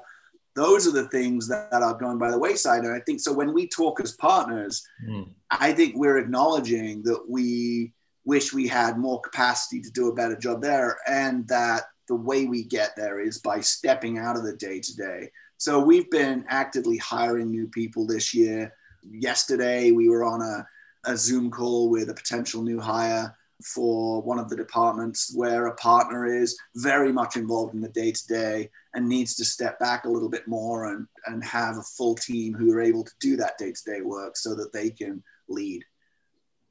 Those 0.56 0.88
are 0.88 0.92
the 0.92 1.08
things 1.10 1.48
that, 1.50 1.70
that 1.70 1.84
are 1.84 1.94
going 1.94 2.18
by 2.18 2.32
the 2.32 2.40
wayside. 2.40 2.84
And 2.84 2.94
I 2.94 3.00
think 3.02 3.20
so 3.20 3.32
when 3.32 3.54
we 3.54 3.68
talk 3.68 4.02
as 4.02 4.14
partners, 4.14 4.84
mm. 5.08 5.30
I 5.52 5.72
think 5.74 5.96
we're 5.96 6.18
acknowledging 6.18 7.04
that 7.04 7.24
we 7.30 7.94
wish 8.26 8.54
we 8.54 8.68
had 8.68 8.98
more 8.98 9.22
capacity 9.22 9.82
to 9.82 9.92
do 9.92 10.10
a 10.10 10.16
better 10.16 10.36
job 10.36 10.62
there 10.62 10.98
and 11.08 11.48
that 11.48 11.84
the 12.08 12.16
way 12.16 12.46
we 12.46 12.64
get 12.64 12.96
there 12.96 13.20
is 13.20 13.40
by 13.40 13.60
stepping 13.60 14.18
out 14.18 14.38
of 14.38 14.44
the 14.44 14.56
day 14.56 14.80
to 14.80 14.96
day. 14.96 15.32
So 15.58 15.80
we've 15.80 16.10
been 16.10 16.46
actively 16.48 16.98
hiring 16.98 17.50
new 17.50 17.68
people 17.68 18.06
this 18.06 18.34
year. 18.34 18.74
Yesterday, 19.10 19.92
we 19.92 20.10
were 20.10 20.24
on 20.24 20.42
a, 20.42 20.68
a 21.06 21.18
Zoom 21.18 21.50
call 21.52 21.90
with 21.90 22.10
a 22.10 22.14
potential 22.14 22.62
new 22.62 22.80
hire 22.80 23.36
for 23.64 24.22
one 24.22 24.38
of 24.38 24.50
the 24.50 24.56
departments 24.56 25.34
where 25.36 25.66
a 25.66 25.76
partner 25.76 26.28
is 26.28 26.58
very 26.76 27.12
much 27.12 27.36
involved 27.36 27.74
in 27.74 27.82
the 27.82 27.90
day 27.90 28.12
to 28.12 28.28
day 28.28 28.70
and 28.94 29.10
needs 29.10 29.36
to 29.36 29.44
step 29.44 29.80
back 29.80 30.06
a 30.06 30.10
little 30.10 30.30
bit 30.30 30.48
more 30.48 30.94
and, 30.94 31.08
and 31.26 31.44
have 31.44 31.78
a 31.78 31.82
full 31.82 32.14
team 32.14 32.54
who 32.54 32.72
are 32.72 32.82
able 32.82 33.04
to 33.04 33.14
do 33.20 33.36
that 33.36 33.58
day 33.58 33.72
to 33.72 33.84
day 33.84 34.02
work 34.02 34.38
so 34.38 34.54
that 34.54 34.72
they 34.72 34.92
can 34.92 35.24
lead. 35.50 35.84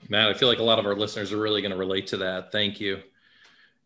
Matt, 0.08 0.28
I 0.28 0.34
feel 0.34 0.48
like 0.48 0.60
a 0.60 0.62
lot 0.64 0.78
of 0.78 0.86
our 0.86 0.94
listeners 0.94 1.32
are 1.32 1.40
really 1.40 1.60
going 1.60 1.72
to 1.72 1.76
relate 1.76 2.06
to 2.08 2.18
that. 2.18 2.52
Thank 2.52 2.80
you 2.80 3.02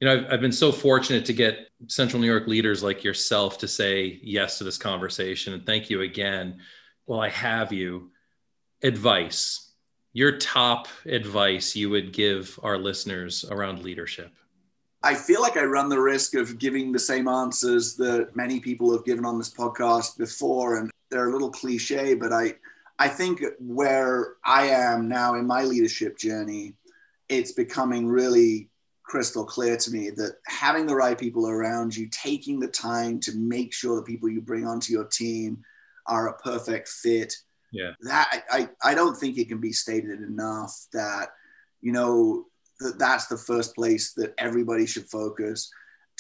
you 0.01 0.09
know, 0.09 0.15
I've, 0.15 0.33
I've, 0.33 0.41
been 0.41 0.51
so 0.51 0.73
fortunate 0.73 1.27
to 1.27 1.35
get 1.35 1.69
Central 1.87 2.21
New 2.21 2.27
York 2.27 2.47
leaders 2.47 2.83
like 2.83 3.05
yourself 3.05 3.59
to 3.59 3.69
say 3.69 4.19
yes 4.23 4.57
to 4.59 4.65
this 4.65 4.79
conversation. 4.79 5.53
And 5.53 5.65
thank 5.67 5.91
you 5.91 6.01
again. 6.01 6.59
Well, 7.07 7.21
I 7.21 7.29
have 7.29 7.73
you. 7.73 8.11
Advice, 8.83 9.73
your 10.15 10.39
top 10.39 10.89
advice 11.05 11.77
you 11.77 11.91
would 11.91 12.15
give 12.15 12.59
our 12.63 12.79
listeners 12.79 13.45
around 13.51 13.83
leadership. 13.83 14.33
I 15.03 15.15
feel 15.15 15.43
like 15.43 15.59
I 15.59 15.65
run 15.65 15.91
the 15.91 16.01
risk 16.01 16.35
of 16.35 16.59
giving 16.59 16.93
the 16.93 16.99
same 16.99 17.29
answers 17.29 17.95
that 17.97 18.35
many 18.35 18.59
people 18.59 18.91
have 18.93 19.05
given 19.05 19.27
on 19.27 19.37
this 19.37 19.53
podcast 19.53 20.17
before, 20.17 20.77
and 20.77 20.91
they're 21.11 21.29
a 21.29 21.33
little 21.33 21.51
cliche, 21.51 22.15
but 22.15 22.33
I, 22.33 22.55
I 22.99 23.09
think 23.09 23.43
where 23.59 24.37
I 24.45 24.69
am 24.69 25.09
now 25.09 25.35
in 25.35 25.47
my 25.47 25.65
leadership 25.65 26.17
journey, 26.17 26.75
it's 27.29 27.53
becoming 27.53 28.07
really 28.07 28.70
crystal 29.11 29.45
clear 29.45 29.77
to 29.77 29.91
me 29.91 30.09
that 30.11 30.37
having 30.47 30.87
the 30.87 30.95
right 30.95 31.19
people 31.19 31.49
around 31.49 31.97
you, 31.97 32.09
taking 32.13 32.61
the 32.61 32.69
time 32.69 33.19
to 33.19 33.35
make 33.35 33.75
sure 33.75 33.97
the 33.97 34.03
people 34.03 34.29
you 34.29 34.41
bring 34.41 34.65
onto 34.65 34.93
your 34.93 35.05
team 35.05 35.59
are 36.07 36.29
a 36.29 36.39
perfect 36.39 36.89
fit. 36.89 37.35
Yeah. 37.73 37.93
That 38.03 38.45
I, 38.49 38.69
I 38.85 38.95
don't 38.95 39.17
think 39.17 39.37
it 39.37 39.49
can 39.49 39.59
be 39.59 39.73
stated 39.73 40.21
enough 40.21 40.87
that, 40.93 41.31
you 41.81 41.91
know, 41.91 42.47
that 42.79 43.01
that's 43.01 43.27
the 43.27 43.37
first 43.37 43.75
place 43.75 44.13
that 44.13 44.33
everybody 44.39 44.87
should 44.87 45.11
focus. 45.11 45.69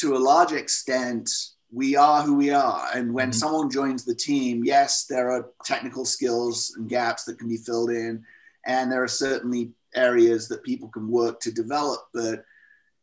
To 0.00 0.16
a 0.16 0.18
large 0.18 0.50
extent, 0.50 1.30
we 1.72 1.94
are 1.94 2.22
who 2.22 2.34
we 2.34 2.50
are. 2.50 2.88
And 2.92 3.14
when 3.14 3.28
mm-hmm. 3.30 3.38
someone 3.38 3.70
joins 3.70 4.04
the 4.04 4.16
team, 4.16 4.64
yes, 4.64 5.04
there 5.04 5.30
are 5.30 5.50
technical 5.64 6.04
skills 6.04 6.74
and 6.76 6.88
gaps 6.88 7.22
that 7.24 7.38
can 7.38 7.48
be 7.48 7.56
filled 7.56 7.90
in. 7.90 8.24
And 8.66 8.90
there 8.90 9.04
are 9.04 9.08
certainly 9.08 9.70
areas 9.94 10.48
that 10.48 10.64
people 10.64 10.88
can 10.88 11.08
work 11.08 11.38
to 11.40 11.52
develop. 11.52 12.00
But 12.12 12.44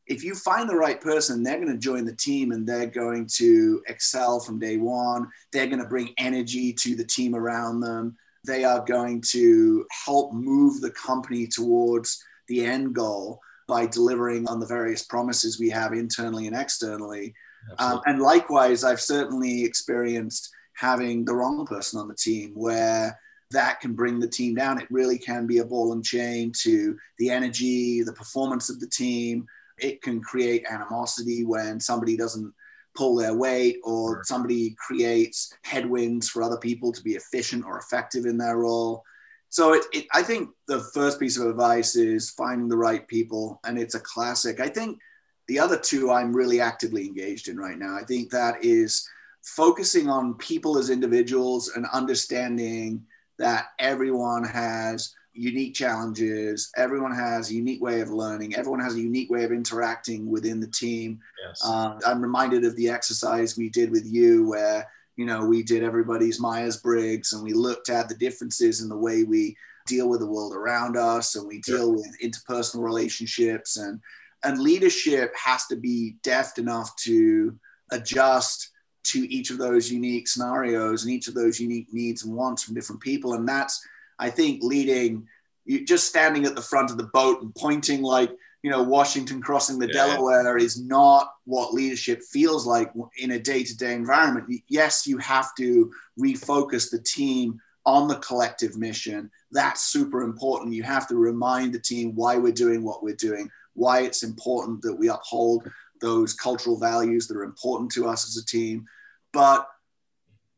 if 0.07 0.23
you 0.23 0.35
find 0.35 0.69
the 0.69 0.75
right 0.75 0.99
person, 0.99 1.43
they're 1.43 1.59
going 1.59 1.71
to 1.71 1.77
join 1.77 2.05
the 2.05 2.15
team 2.15 2.51
and 2.51 2.65
they're 2.65 2.87
going 2.87 3.27
to 3.35 3.83
excel 3.87 4.39
from 4.39 4.59
day 4.59 4.77
one. 4.77 5.27
They're 5.51 5.67
going 5.67 5.81
to 5.81 5.87
bring 5.87 6.13
energy 6.17 6.73
to 6.73 6.95
the 6.95 7.03
team 7.03 7.35
around 7.35 7.81
them. 7.81 8.15
They 8.45 8.63
are 8.63 8.83
going 8.85 9.21
to 9.29 9.85
help 10.05 10.33
move 10.33 10.79
the 10.79 10.91
company 10.91 11.47
towards 11.47 12.23
the 12.47 12.65
end 12.65 12.95
goal 12.95 13.41
by 13.67 13.85
delivering 13.85 14.47
on 14.47 14.61
the 14.61 14.65
various 14.65 15.03
promises 15.03 15.59
we 15.59 15.69
have 15.69 15.91
internally 15.91 16.47
and 16.47 16.55
externally. 16.55 17.33
Um, 17.79 18.01
and 18.05 18.21
likewise, 18.21 18.85
I've 18.85 19.01
certainly 19.01 19.65
experienced 19.65 20.49
having 20.73 21.25
the 21.25 21.35
wrong 21.35 21.65
person 21.65 21.99
on 21.99 22.07
the 22.07 22.15
team 22.15 22.51
where 22.53 23.19
that 23.51 23.81
can 23.81 23.93
bring 23.93 24.19
the 24.19 24.27
team 24.27 24.55
down. 24.55 24.79
It 24.79 24.87
really 24.89 25.17
can 25.17 25.47
be 25.47 25.57
a 25.57 25.65
ball 25.65 25.91
and 25.91 26.03
chain 26.03 26.51
to 26.61 26.97
the 27.17 27.29
energy, 27.29 28.03
the 28.03 28.13
performance 28.13 28.69
of 28.69 28.79
the 28.79 28.87
team, 28.87 29.47
it 29.77 30.01
can 30.01 30.21
create 30.21 30.65
animosity 30.69 31.43
when 31.45 31.79
somebody 31.79 32.17
doesn't 32.17 32.53
pull 32.95 33.15
their 33.15 33.35
weight 33.35 33.77
or 33.83 34.23
somebody 34.23 34.75
creates 34.79 35.53
headwinds 35.63 36.27
for 36.27 36.41
other 36.41 36.57
people 36.57 36.91
to 36.91 37.03
be 37.03 37.13
efficient 37.13 37.63
or 37.63 37.77
effective 37.77 38.25
in 38.25 38.37
their 38.37 38.57
role. 38.57 39.03
So 39.49 39.73
it, 39.73 39.85
it, 39.93 40.07
I 40.13 40.23
think 40.23 40.49
the 40.67 40.81
first 40.93 41.19
piece 41.19 41.37
of 41.37 41.47
advice 41.47 41.95
is 41.95 42.31
finding 42.31 42.67
the 42.67 42.77
right 42.77 43.07
people, 43.07 43.59
and 43.65 43.77
it's 43.77 43.95
a 43.95 43.99
classic. 43.99 44.59
I 44.59 44.67
think 44.67 44.99
the 45.47 45.59
other 45.59 45.77
two 45.77 46.11
I'm 46.11 46.35
really 46.35 46.59
actively 46.59 47.05
engaged 47.05 47.47
in 47.47 47.57
right 47.57 47.77
now. 47.77 47.95
I 47.95 48.03
think 48.03 48.29
that 48.31 48.63
is 48.65 49.07
focusing 49.43 50.09
on 50.09 50.33
people 50.35 50.77
as 50.77 50.89
individuals 50.89 51.71
and 51.75 51.85
understanding 51.93 53.05
that 53.39 53.67
everyone 53.79 54.43
has 54.43 55.13
unique 55.37 55.75
challenges. 55.75 56.71
Everyone 56.75 57.13
has 57.13 57.49
a 57.49 57.53
unique 57.53 57.81
way 57.81 58.01
of 58.01 58.09
learning. 58.09 58.55
Everyone 58.55 58.79
has 58.79 58.95
a 58.95 59.01
unique 59.01 59.29
way 59.29 59.43
of 59.43 59.51
interacting 59.51 60.29
within 60.29 60.59
the 60.59 60.67
team. 60.67 61.19
Yes. 61.45 61.61
Uh, 61.63 61.99
I'm 62.05 62.21
reminded 62.21 62.65
of 62.65 62.75
the 62.75 62.89
exercise 62.89 63.57
we 63.57 63.69
did 63.69 63.91
with 63.91 64.05
you 64.05 64.47
where, 64.47 64.87
you 65.15 65.25
know, 65.25 65.45
we 65.45 65.63
did 65.63 65.83
everybody's 65.83 66.39
Myers 66.39 66.77
Briggs 66.77 67.33
and 67.33 67.43
we 67.43 67.53
looked 67.53 67.89
at 67.89 68.09
the 68.09 68.15
differences 68.15 68.81
in 68.81 68.89
the 68.89 68.97
way 68.97 69.23
we 69.23 69.55
deal 69.85 70.09
with 70.09 70.19
the 70.19 70.27
world 70.27 70.53
around 70.53 70.97
us 70.97 71.35
and 71.35 71.47
we 71.47 71.61
deal 71.61 71.93
with 71.93 72.15
interpersonal 72.21 72.83
relationships 72.83 73.77
and 73.77 73.99
and 74.43 74.59
leadership 74.59 75.33
has 75.35 75.65
to 75.65 75.75
be 75.75 76.17
deft 76.21 76.59
enough 76.59 76.95
to 76.97 77.57
adjust 77.91 78.71
to 79.03 79.19
each 79.33 79.49
of 79.49 79.57
those 79.57 79.89
unique 79.89 80.27
scenarios 80.27 81.03
and 81.03 81.13
each 81.13 81.27
of 81.27 81.33
those 81.33 81.59
unique 81.59 81.87
needs 81.91 82.23
and 82.23 82.35
wants 82.35 82.63
from 82.63 82.75
different 82.75 83.01
people 83.01 83.33
and 83.33 83.47
that's 83.47 83.81
I 84.19 84.29
think 84.29 84.63
leading, 84.63 85.27
you 85.65 85.85
just 85.85 86.07
standing 86.07 86.45
at 86.45 86.55
the 86.55 86.61
front 86.61 86.91
of 86.91 86.97
the 86.97 87.09
boat 87.13 87.41
and 87.41 87.53
pointing 87.55 88.01
like, 88.01 88.31
you 88.63 88.71
know, 88.71 88.83
Washington 88.83 89.41
crossing 89.41 89.79
the 89.79 89.87
yeah. 89.87 89.93
Delaware 89.93 90.57
is 90.57 90.81
not 90.81 91.31
what 91.45 91.73
leadership 91.73 92.21
feels 92.23 92.65
like 92.65 92.91
in 93.17 93.31
a 93.31 93.39
day 93.39 93.63
to 93.63 93.77
day 93.77 93.93
environment. 93.93 94.47
Yes, 94.67 95.05
you 95.05 95.17
have 95.19 95.53
to 95.55 95.91
refocus 96.19 96.89
the 96.89 96.99
team 96.99 97.59
on 97.85 98.07
the 98.07 98.17
collective 98.17 98.77
mission. 98.77 99.31
That's 99.51 99.83
super 99.83 100.21
important. 100.21 100.73
You 100.73 100.83
have 100.83 101.07
to 101.07 101.15
remind 101.15 101.73
the 101.73 101.79
team 101.79 102.15
why 102.15 102.37
we're 102.37 102.51
doing 102.51 102.83
what 102.83 103.03
we're 103.03 103.15
doing, 103.15 103.49
why 103.73 104.01
it's 104.01 104.23
important 104.23 104.81
that 104.81 104.95
we 104.95 105.07
uphold 105.07 105.69
those 106.01 106.33
cultural 106.33 106.77
values 106.77 107.27
that 107.27 107.37
are 107.37 107.43
important 107.43 107.91
to 107.91 108.07
us 108.07 108.27
as 108.27 108.41
a 108.41 108.45
team. 108.45 108.85
But 109.31 109.67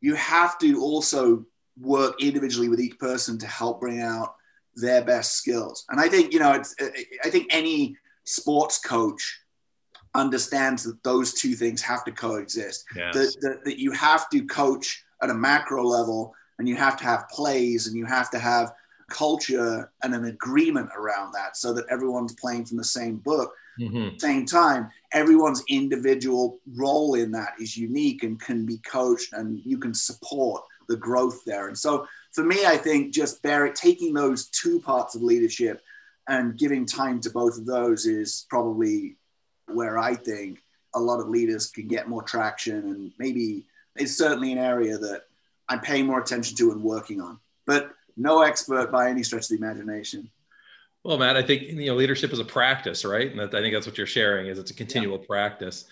you 0.00 0.14
have 0.14 0.58
to 0.58 0.80
also 0.80 1.44
work 1.80 2.20
individually 2.22 2.68
with 2.68 2.80
each 2.80 2.98
person 2.98 3.38
to 3.38 3.46
help 3.46 3.80
bring 3.80 4.00
out 4.00 4.34
their 4.76 5.02
best 5.02 5.34
skills. 5.34 5.84
And 5.90 6.00
I 6.00 6.08
think, 6.08 6.32
you 6.32 6.38
know, 6.38 6.52
it's, 6.52 6.74
I 7.24 7.30
think 7.30 7.48
any 7.50 7.96
sports 8.24 8.78
coach 8.78 9.40
understands 10.14 10.84
that 10.84 11.02
those 11.02 11.34
two 11.34 11.54
things 11.54 11.82
have 11.82 12.04
to 12.04 12.12
coexist. 12.12 12.84
Yes. 12.94 13.14
That, 13.14 13.36
that, 13.40 13.64
that 13.64 13.78
you 13.78 13.92
have 13.92 14.28
to 14.30 14.44
coach 14.46 15.04
at 15.22 15.30
a 15.30 15.34
macro 15.34 15.84
level 15.84 16.34
and 16.58 16.68
you 16.68 16.76
have 16.76 16.96
to 16.98 17.04
have 17.04 17.28
plays 17.28 17.86
and 17.86 17.96
you 17.96 18.06
have 18.06 18.30
to 18.30 18.38
have 18.38 18.72
culture 19.08 19.90
and 20.02 20.14
an 20.14 20.26
agreement 20.26 20.88
around 20.96 21.32
that 21.32 21.56
so 21.56 21.72
that 21.72 21.84
everyone's 21.90 22.34
playing 22.34 22.64
from 22.64 22.76
the 22.76 22.84
same 22.84 23.16
book. 23.16 23.52
Mm-hmm. 23.80 24.18
Same 24.18 24.44
time, 24.44 24.90
everyone's 25.12 25.62
individual 25.68 26.58
role 26.76 27.14
in 27.14 27.30
that 27.32 27.52
is 27.58 27.76
unique 27.76 28.22
and 28.24 28.40
can 28.40 28.66
be 28.66 28.78
coached 28.78 29.32
and 29.32 29.60
you 29.64 29.78
can 29.78 29.94
support 29.94 30.62
the 30.90 30.96
growth 30.96 31.44
there. 31.46 31.68
And 31.68 31.78
so 31.78 32.06
for 32.32 32.44
me, 32.44 32.66
I 32.66 32.76
think 32.76 33.14
just 33.14 33.42
bear, 33.42 33.72
taking 33.72 34.12
those 34.12 34.48
two 34.48 34.80
parts 34.80 35.14
of 35.14 35.22
leadership 35.22 35.80
and 36.28 36.58
giving 36.58 36.84
time 36.84 37.20
to 37.20 37.30
both 37.30 37.56
of 37.56 37.64
those 37.64 38.06
is 38.06 38.44
probably 38.50 39.16
where 39.66 39.98
I 39.98 40.16
think 40.16 40.62
a 40.94 41.00
lot 41.00 41.20
of 41.20 41.28
leaders 41.28 41.70
can 41.70 41.86
get 41.86 42.08
more 42.08 42.22
traction 42.22 42.76
and 42.76 43.12
maybe 43.18 43.64
it's 43.94 44.18
certainly 44.18 44.50
an 44.50 44.58
area 44.58 44.98
that 44.98 45.22
I'm 45.68 45.80
paying 45.80 46.06
more 46.06 46.20
attention 46.20 46.56
to 46.56 46.72
and 46.72 46.82
working 46.82 47.20
on. 47.20 47.38
But 47.66 47.92
no 48.16 48.42
expert 48.42 48.90
by 48.90 49.08
any 49.08 49.22
stretch 49.22 49.44
of 49.44 49.48
the 49.50 49.64
imagination. 49.64 50.28
Well, 51.04 51.18
Matt, 51.18 51.36
I 51.36 51.42
think 51.42 51.62
you 51.62 51.86
know 51.86 51.94
leadership 51.94 52.32
is 52.32 52.40
a 52.40 52.44
practice, 52.44 53.04
right? 53.04 53.30
And 53.30 53.40
I 53.40 53.46
think 53.46 53.72
that's 53.72 53.86
what 53.86 53.96
you're 53.96 54.06
sharing 54.06 54.48
is 54.48 54.58
it's 54.58 54.72
a 54.72 54.74
continual 54.74 55.18
yeah. 55.18 55.26
practice. 55.26 55.84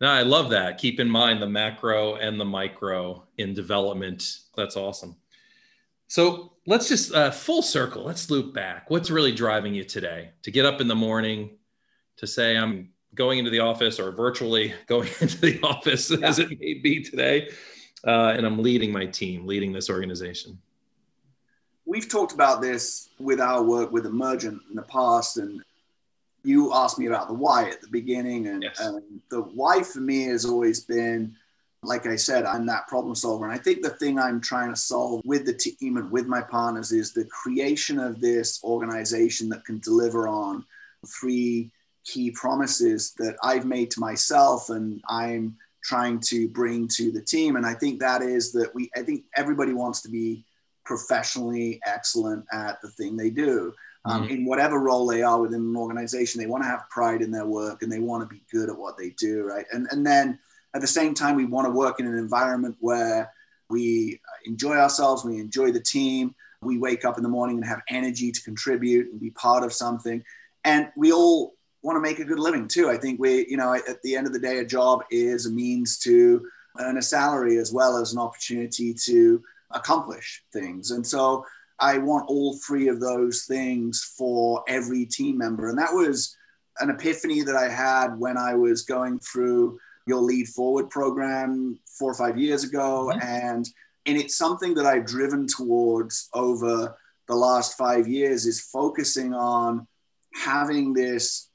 No, 0.00 0.08
I 0.08 0.22
love 0.22 0.50
that. 0.50 0.78
Keep 0.78 1.00
in 1.00 1.08
mind 1.08 1.40
the 1.40 1.48
macro 1.48 2.16
and 2.16 2.38
the 2.38 2.44
micro 2.44 3.26
in 3.38 3.54
development. 3.54 4.38
That's 4.56 4.76
awesome. 4.76 5.16
So 6.08 6.52
let's 6.66 6.88
just 6.88 7.14
uh, 7.14 7.30
full 7.30 7.62
circle. 7.62 8.04
Let's 8.04 8.30
loop 8.30 8.54
back. 8.54 8.90
What's 8.90 9.10
really 9.10 9.32
driving 9.32 9.74
you 9.74 9.84
today 9.84 10.30
to 10.42 10.50
get 10.50 10.66
up 10.66 10.80
in 10.80 10.88
the 10.88 10.94
morning, 10.94 11.50
to 12.16 12.26
say 12.26 12.56
I'm 12.56 12.90
going 13.14 13.38
into 13.38 13.50
the 13.50 13.60
office 13.60 14.00
or 14.00 14.10
virtually 14.10 14.74
going 14.86 15.08
into 15.20 15.40
the 15.40 15.60
office 15.62 16.10
yeah. 16.10 16.26
as 16.26 16.38
it 16.38 16.48
may 16.60 16.74
be 16.74 17.02
today, 17.02 17.50
uh, 18.06 18.34
and 18.36 18.46
I'm 18.46 18.58
leading 18.58 18.92
my 18.92 19.06
team, 19.06 19.46
leading 19.46 19.72
this 19.72 19.88
organization. 19.88 20.58
We've 21.86 22.08
talked 22.08 22.32
about 22.32 22.62
this 22.62 23.10
with 23.18 23.40
our 23.40 23.62
work 23.62 23.92
with 23.92 24.06
Emergent 24.06 24.60
in 24.70 24.76
the 24.76 24.82
past, 24.82 25.36
and 25.36 25.62
you 26.44 26.72
asked 26.72 26.98
me 26.98 27.06
about 27.06 27.28
the 27.28 27.34
why 27.34 27.68
at 27.70 27.80
the 27.80 27.88
beginning, 27.88 28.46
and, 28.48 28.62
yes. 28.62 28.80
and 28.80 29.02
the 29.30 29.40
why 29.40 29.82
for 29.82 30.00
me 30.00 30.24
has 30.24 30.44
always 30.44 30.80
been 30.80 31.34
like 31.86 32.06
I 32.06 32.16
said, 32.16 32.44
I'm 32.44 32.66
that 32.66 32.88
problem 32.88 33.14
solver. 33.14 33.44
And 33.44 33.54
I 33.54 33.58
think 33.58 33.82
the 33.82 33.90
thing 33.90 34.18
I'm 34.18 34.40
trying 34.40 34.70
to 34.70 34.76
solve 34.76 35.22
with 35.24 35.46
the 35.46 35.52
team 35.52 35.96
and 35.96 36.10
with 36.10 36.26
my 36.26 36.40
partners 36.40 36.92
is 36.92 37.12
the 37.12 37.26
creation 37.26 37.98
of 37.98 38.20
this 38.20 38.62
organization 38.64 39.48
that 39.50 39.64
can 39.64 39.78
deliver 39.80 40.26
on 40.26 40.64
three 41.06 41.70
key 42.04 42.30
promises 42.30 43.12
that 43.18 43.36
I've 43.42 43.66
made 43.66 43.90
to 43.92 44.00
myself 44.00 44.70
and 44.70 45.02
I'm 45.08 45.56
trying 45.82 46.20
to 46.20 46.48
bring 46.48 46.88
to 46.88 47.10
the 47.10 47.22
team. 47.22 47.56
And 47.56 47.66
I 47.66 47.74
think 47.74 48.00
that 48.00 48.22
is 48.22 48.52
that 48.52 48.74
we, 48.74 48.90
I 48.96 49.02
think 49.02 49.24
everybody 49.36 49.72
wants 49.72 50.02
to 50.02 50.08
be 50.08 50.44
professionally 50.84 51.80
excellent 51.86 52.44
at 52.52 52.80
the 52.82 52.88
thing 52.90 53.16
they 53.16 53.30
do. 53.30 53.72
Um, 54.06 54.24
mm-hmm. 54.24 54.32
in 54.32 54.44
whatever 54.44 54.78
role 54.80 55.06
they 55.06 55.22
are 55.22 55.40
within 55.40 55.60
an 55.60 55.76
organization, 55.76 56.38
they 56.38 56.46
want 56.46 56.62
to 56.62 56.68
have 56.68 56.90
pride 56.90 57.22
in 57.22 57.30
their 57.30 57.46
work 57.46 57.82
and 57.82 57.90
they 57.90 58.00
want 58.00 58.22
to 58.22 58.34
be 58.34 58.42
good 58.52 58.68
at 58.68 58.76
what 58.76 58.98
they 58.98 59.10
do, 59.10 59.44
right? 59.44 59.64
And 59.72 59.88
and 59.90 60.06
then 60.06 60.38
at 60.74 60.80
the 60.80 60.86
same 60.86 61.14
time, 61.14 61.36
we 61.36 61.46
want 61.46 61.66
to 61.66 61.70
work 61.70 62.00
in 62.00 62.06
an 62.06 62.18
environment 62.18 62.76
where 62.80 63.32
we 63.70 64.20
enjoy 64.44 64.76
ourselves, 64.76 65.24
we 65.24 65.38
enjoy 65.38 65.72
the 65.72 65.80
team, 65.80 66.34
we 66.60 66.78
wake 66.78 67.04
up 67.04 67.16
in 67.16 67.22
the 67.22 67.28
morning 67.28 67.56
and 67.56 67.66
have 67.66 67.82
energy 67.88 68.32
to 68.32 68.42
contribute 68.42 69.10
and 69.10 69.20
be 69.20 69.30
part 69.30 69.62
of 69.62 69.72
something. 69.72 70.22
And 70.64 70.90
we 70.96 71.12
all 71.12 71.54
want 71.82 71.96
to 71.96 72.00
make 72.00 72.18
a 72.18 72.24
good 72.24 72.38
living 72.38 72.66
too. 72.66 72.90
I 72.90 72.96
think 72.96 73.20
we, 73.20 73.46
you 73.48 73.56
know, 73.56 73.74
at 73.74 74.02
the 74.02 74.16
end 74.16 74.26
of 74.26 74.32
the 74.32 74.38
day, 74.38 74.58
a 74.58 74.64
job 74.64 75.04
is 75.10 75.46
a 75.46 75.50
means 75.50 75.98
to 76.00 76.46
earn 76.80 76.98
a 76.98 77.02
salary 77.02 77.58
as 77.58 77.72
well 77.72 77.96
as 77.96 78.12
an 78.12 78.18
opportunity 78.18 78.94
to 79.04 79.42
accomplish 79.70 80.42
things. 80.52 80.90
And 80.90 81.06
so 81.06 81.44
I 81.80 81.98
want 81.98 82.28
all 82.28 82.58
three 82.58 82.88
of 82.88 83.00
those 83.00 83.44
things 83.44 84.14
for 84.16 84.62
every 84.68 85.06
team 85.06 85.38
member. 85.38 85.68
And 85.68 85.78
that 85.78 85.92
was 85.92 86.36
an 86.80 86.90
epiphany 86.90 87.42
that 87.42 87.56
I 87.56 87.68
had 87.68 88.18
when 88.18 88.36
I 88.36 88.54
was 88.54 88.82
going 88.82 89.18
through 89.20 89.78
your 90.06 90.20
lead 90.20 90.48
forward 90.48 90.90
program 90.90 91.78
four 91.98 92.10
or 92.10 92.14
five 92.14 92.38
years 92.38 92.64
ago. 92.64 93.10
Mm-hmm. 93.12 93.20
And, 93.22 93.68
and 94.06 94.16
it's 94.16 94.36
something 94.36 94.74
that 94.74 94.86
I've 94.86 95.06
driven 95.06 95.46
towards 95.46 96.28
over 96.34 96.96
the 97.26 97.34
last 97.34 97.76
five 97.76 98.06
years 98.06 98.46
is 98.46 98.60
focusing 98.60 99.32
on 99.34 99.86
having 100.34 100.92
this 100.92 101.48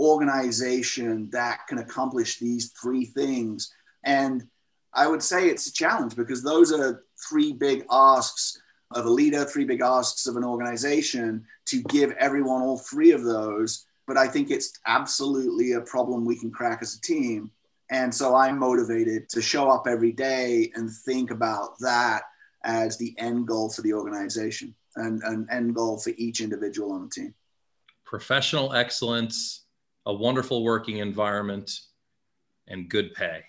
organization 0.00 1.30
that 1.30 1.66
can 1.68 1.78
accomplish 1.78 2.38
these 2.38 2.72
three 2.80 3.04
things. 3.04 3.72
And 4.04 4.44
I 4.92 5.06
would 5.06 5.22
say 5.22 5.48
it's 5.48 5.68
a 5.68 5.72
challenge 5.72 6.16
because 6.16 6.42
those 6.42 6.72
are 6.72 7.04
three 7.28 7.52
big 7.52 7.84
asks 7.90 8.60
of 8.94 9.06
a 9.06 9.10
leader, 9.10 9.44
three 9.44 9.64
big 9.64 9.80
asks 9.80 10.26
of 10.26 10.36
an 10.36 10.44
organization 10.44 11.44
to 11.66 11.82
give 11.84 12.12
everyone 12.12 12.62
all 12.62 12.78
three 12.78 13.12
of 13.12 13.24
those. 13.24 13.86
But 14.06 14.16
I 14.16 14.28
think 14.28 14.50
it's 14.50 14.72
absolutely 14.86 15.72
a 15.72 15.80
problem 15.80 16.24
we 16.24 16.38
can 16.38 16.50
crack 16.50 16.80
as 16.82 16.94
a 16.94 17.00
team. 17.00 17.50
And 17.90 18.14
so 18.14 18.34
I'm 18.34 18.58
motivated 18.58 19.28
to 19.30 19.42
show 19.42 19.68
up 19.70 19.86
every 19.86 20.12
day 20.12 20.70
and 20.74 20.90
think 20.90 21.30
about 21.30 21.78
that 21.80 22.22
as 22.64 22.96
the 22.96 23.14
end 23.18 23.46
goal 23.46 23.70
for 23.70 23.82
the 23.82 23.92
organization 23.92 24.74
and 24.96 25.22
an 25.22 25.46
end 25.50 25.74
goal 25.74 25.98
for 25.98 26.10
each 26.16 26.40
individual 26.40 26.92
on 26.92 27.02
the 27.02 27.10
team. 27.10 27.34
Professional 28.04 28.72
excellence, 28.72 29.64
a 30.06 30.14
wonderful 30.14 30.64
working 30.64 30.98
environment, 30.98 31.70
and 32.68 32.88
good 32.88 33.12
pay. 33.14 33.42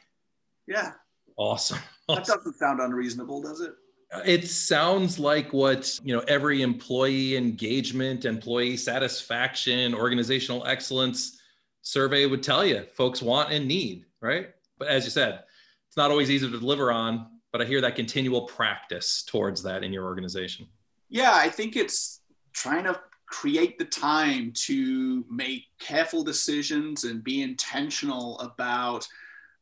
Yeah. 0.67 0.93
Awesome. 1.37 1.79
That 2.07 2.25
doesn't 2.25 2.55
sound 2.55 2.79
unreasonable, 2.79 3.41
does 3.41 3.61
it? 3.61 3.73
It 4.23 4.47
sounds 4.47 5.17
like 5.19 5.51
what, 5.53 5.99
you 6.03 6.15
know, 6.15 6.23
every 6.27 6.61
employee 6.61 7.35
engagement, 7.35 8.25
employee 8.25 8.77
satisfaction, 8.77 9.93
organizational 9.93 10.65
excellence 10.65 11.39
survey 11.81 12.25
would 12.25 12.43
tell 12.43 12.65
you 12.65 12.83
folks 12.95 13.21
want 13.21 13.51
and 13.51 13.67
need 13.67 14.05
right? 14.25 14.49
But 14.77 14.87
as 14.89 15.05
you 15.05 15.11
said, 15.11 15.43
it's 15.87 15.97
not 15.97 16.11
always 16.11 16.29
easy 16.29 16.49
to 16.49 16.59
deliver 16.59 16.91
on, 16.91 17.27
but 17.51 17.61
I 17.61 17.65
hear 17.65 17.81
that 17.81 17.95
continual 17.95 18.43
practice 18.43 19.23
towards 19.23 19.63
that 19.63 19.83
in 19.83 19.93
your 19.93 20.05
organization. 20.05 20.67
Yeah, 21.09 21.33
I 21.33 21.49
think 21.49 21.75
it's 21.75 22.21
trying 22.53 22.83
to 22.85 22.99
create 23.27 23.77
the 23.77 23.85
time 23.85 24.51
to 24.53 25.25
make 25.29 25.63
careful 25.79 26.23
decisions 26.23 27.03
and 27.03 27.23
be 27.23 27.41
intentional 27.41 28.39
about 28.39 29.07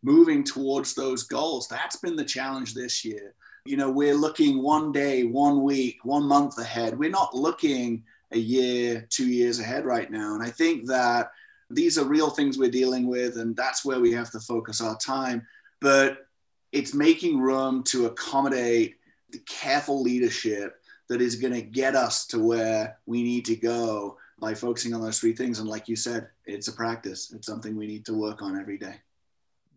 moving 0.02 0.44
towards 0.44 0.94
those 0.96 1.24
goals. 1.24 1.68
That's 1.68 1.98
been 1.98 2.16
the 2.16 2.26
challenge 2.26 2.74
this 2.74 3.06
year. 3.06 3.36
You 3.66 3.78
know, 3.78 3.90
we're 3.90 4.14
looking 4.16 4.62
one 4.62 4.92
day, 4.92 5.24
one 5.24 5.64
week, 5.64 6.00
one 6.04 6.24
month 6.24 6.58
ahead. 6.58 7.00
We're 7.00 7.10
not 7.10 7.34
looking 7.34 8.04
a 8.34 8.38
year, 8.38 9.08
two 9.10 9.30
years 9.30 9.60
ahead 9.60 9.86
right 9.86 10.12
now. 10.12 10.34
And 10.34 10.44
I 10.44 10.50
think 10.50 10.86
that 10.88 11.32
these 11.70 11.98
are 11.98 12.04
real 12.04 12.30
things 12.30 12.58
we're 12.58 12.70
dealing 12.70 13.08
with, 13.08 13.38
and 13.38 13.56
that's 13.56 13.86
where 13.86 14.02
we 14.02 14.12
have 14.12 14.32
to 14.32 14.40
focus 14.42 14.82
our 14.82 14.98
time. 14.98 15.48
But 15.80 16.28
it's 16.74 16.94
making 16.94 17.40
room 17.40 17.84
to 17.86 18.08
accommodate 18.08 18.96
the 19.30 19.40
careful 19.40 20.02
leadership 20.02 20.82
that 21.08 21.22
is 21.22 21.38
going 21.38 21.54
to 21.54 21.62
get 21.62 21.96
us 21.96 22.26
to 22.28 22.40
where 22.40 22.98
we 23.06 23.24
need 23.24 23.46
to 23.46 23.56
go 23.56 24.18
by 24.40 24.54
focusing 24.54 24.94
on 24.94 25.02
those 25.02 25.20
three 25.20 25.34
things. 25.34 25.60
And 25.60 25.70
like 25.70 25.88
you 25.88 25.96
said, 25.96 26.28
it's 26.46 26.68
a 26.68 26.74
practice, 26.74 27.32
it's 27.34 27.48
something 27.48 27.78
we 27.78 27.88
need 27.88 28.06
to 28.08 28.14
work 28.14 28.42
on 28.42 28.60
every 28.60 28.78
day. 28.78 28.96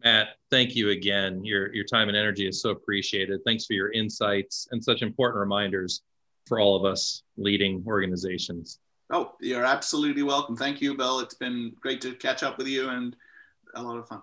Matt, 0.06 0.36
thank 0.52 0.76
you 0.76 0.90
again. 0.90 1.44
Your, 1.44 1.74
your 1.74 1.84
time 1.84 2.06
and 2.06 2.16
energy 2.16 2.46
is 2.46 2.62
so 2.62 2.70
appreciated. 2.70 3.40
Thanks 3.44 3.66
for 3.66 3.72
your 3.72 3.90
insights 3.90 4.68
and 4.70 4.82
such 4.82 5.02
important 5.02 5.40
reminders 5.40 6.02
for 6.46 6.60
all 6.60 6.76
of 6.76 6.84
us 6.84 7.24
leading 7.36 7.82
organizations. 7.88 8.78
Oh, 9.12 9.32
you're 9.40 9.64
absolutely 9.64 10.22
welcome. 10.22 10.54
Thank 10.56 10.80
you, 10.80 10.96
Bill. 10.96 11.18
It's 11.18 11.34
been 11.34 11.72
great 11.80 12.00
to 12.02 12.14
catch 12.14 12.44
up 12.44 12.56
with 12.56 12.68
you 12.68 12.88
and 12.90 13.16
a 13.74 13.82
lot 13.82 13.98
of 13.98 14.06
fun. 14.06 14.22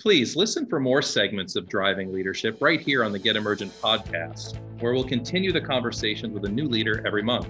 Please 0.00 0.34
listen 0.34 0.66
for 0.66 0.80
more 0.80 1.00
segments 1.00 1.54
of 1.54 1.68
Driving 1.68 2.12
Leadership 2.12 2.58
right 2.60 2.80
here 2.80 3.04
on 3.04 3.12
the 3.12 3.18
Get 3.20 3.36
Emergent 3.36 3.72
podcast, 3.80 4.58
where 4.80 4.94
we'll 4.94 5.04
continue 5.04 5.52
the 5.52 5.60
conversation 5.60 6.32
with 6.32 6.44
a 6.44 6.50
new 6.50 6.66
leader 6.66 7.06
every 7.06 7.22
month. 7.22 7.46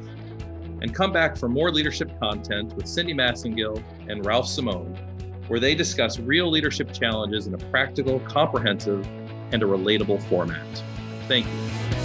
And 0.83 0.95
come 0.95 1.15
back 1.15 1.35
for 1.35 1.49
more 1.49 1.71
leadership 1.71 2.11
content 2.21 2.75
with 2.75 2.87
Cindy 2.87 3.15
Massengill 3.15 3.83
and 4.07 4.27
Ralph 4.27 4.49
Simone, 4.49 4.95
where 5.49 5.61
they 5.61 5.75
discuss 5.75 6.19
real 6.19 6.51
leadership 6.51 6.93
challenges 6.93 7.47
in 7.47 7.55
a 7.55 7.59
practical, 7.71 8.21
comprehensive, 8.21 9.07
and 9.53 9.63
a 9.63 9.67
relatable 9.67 10.23
format. 10.25 10.83
Thank 11.29 11.47
you. 11.47 12.04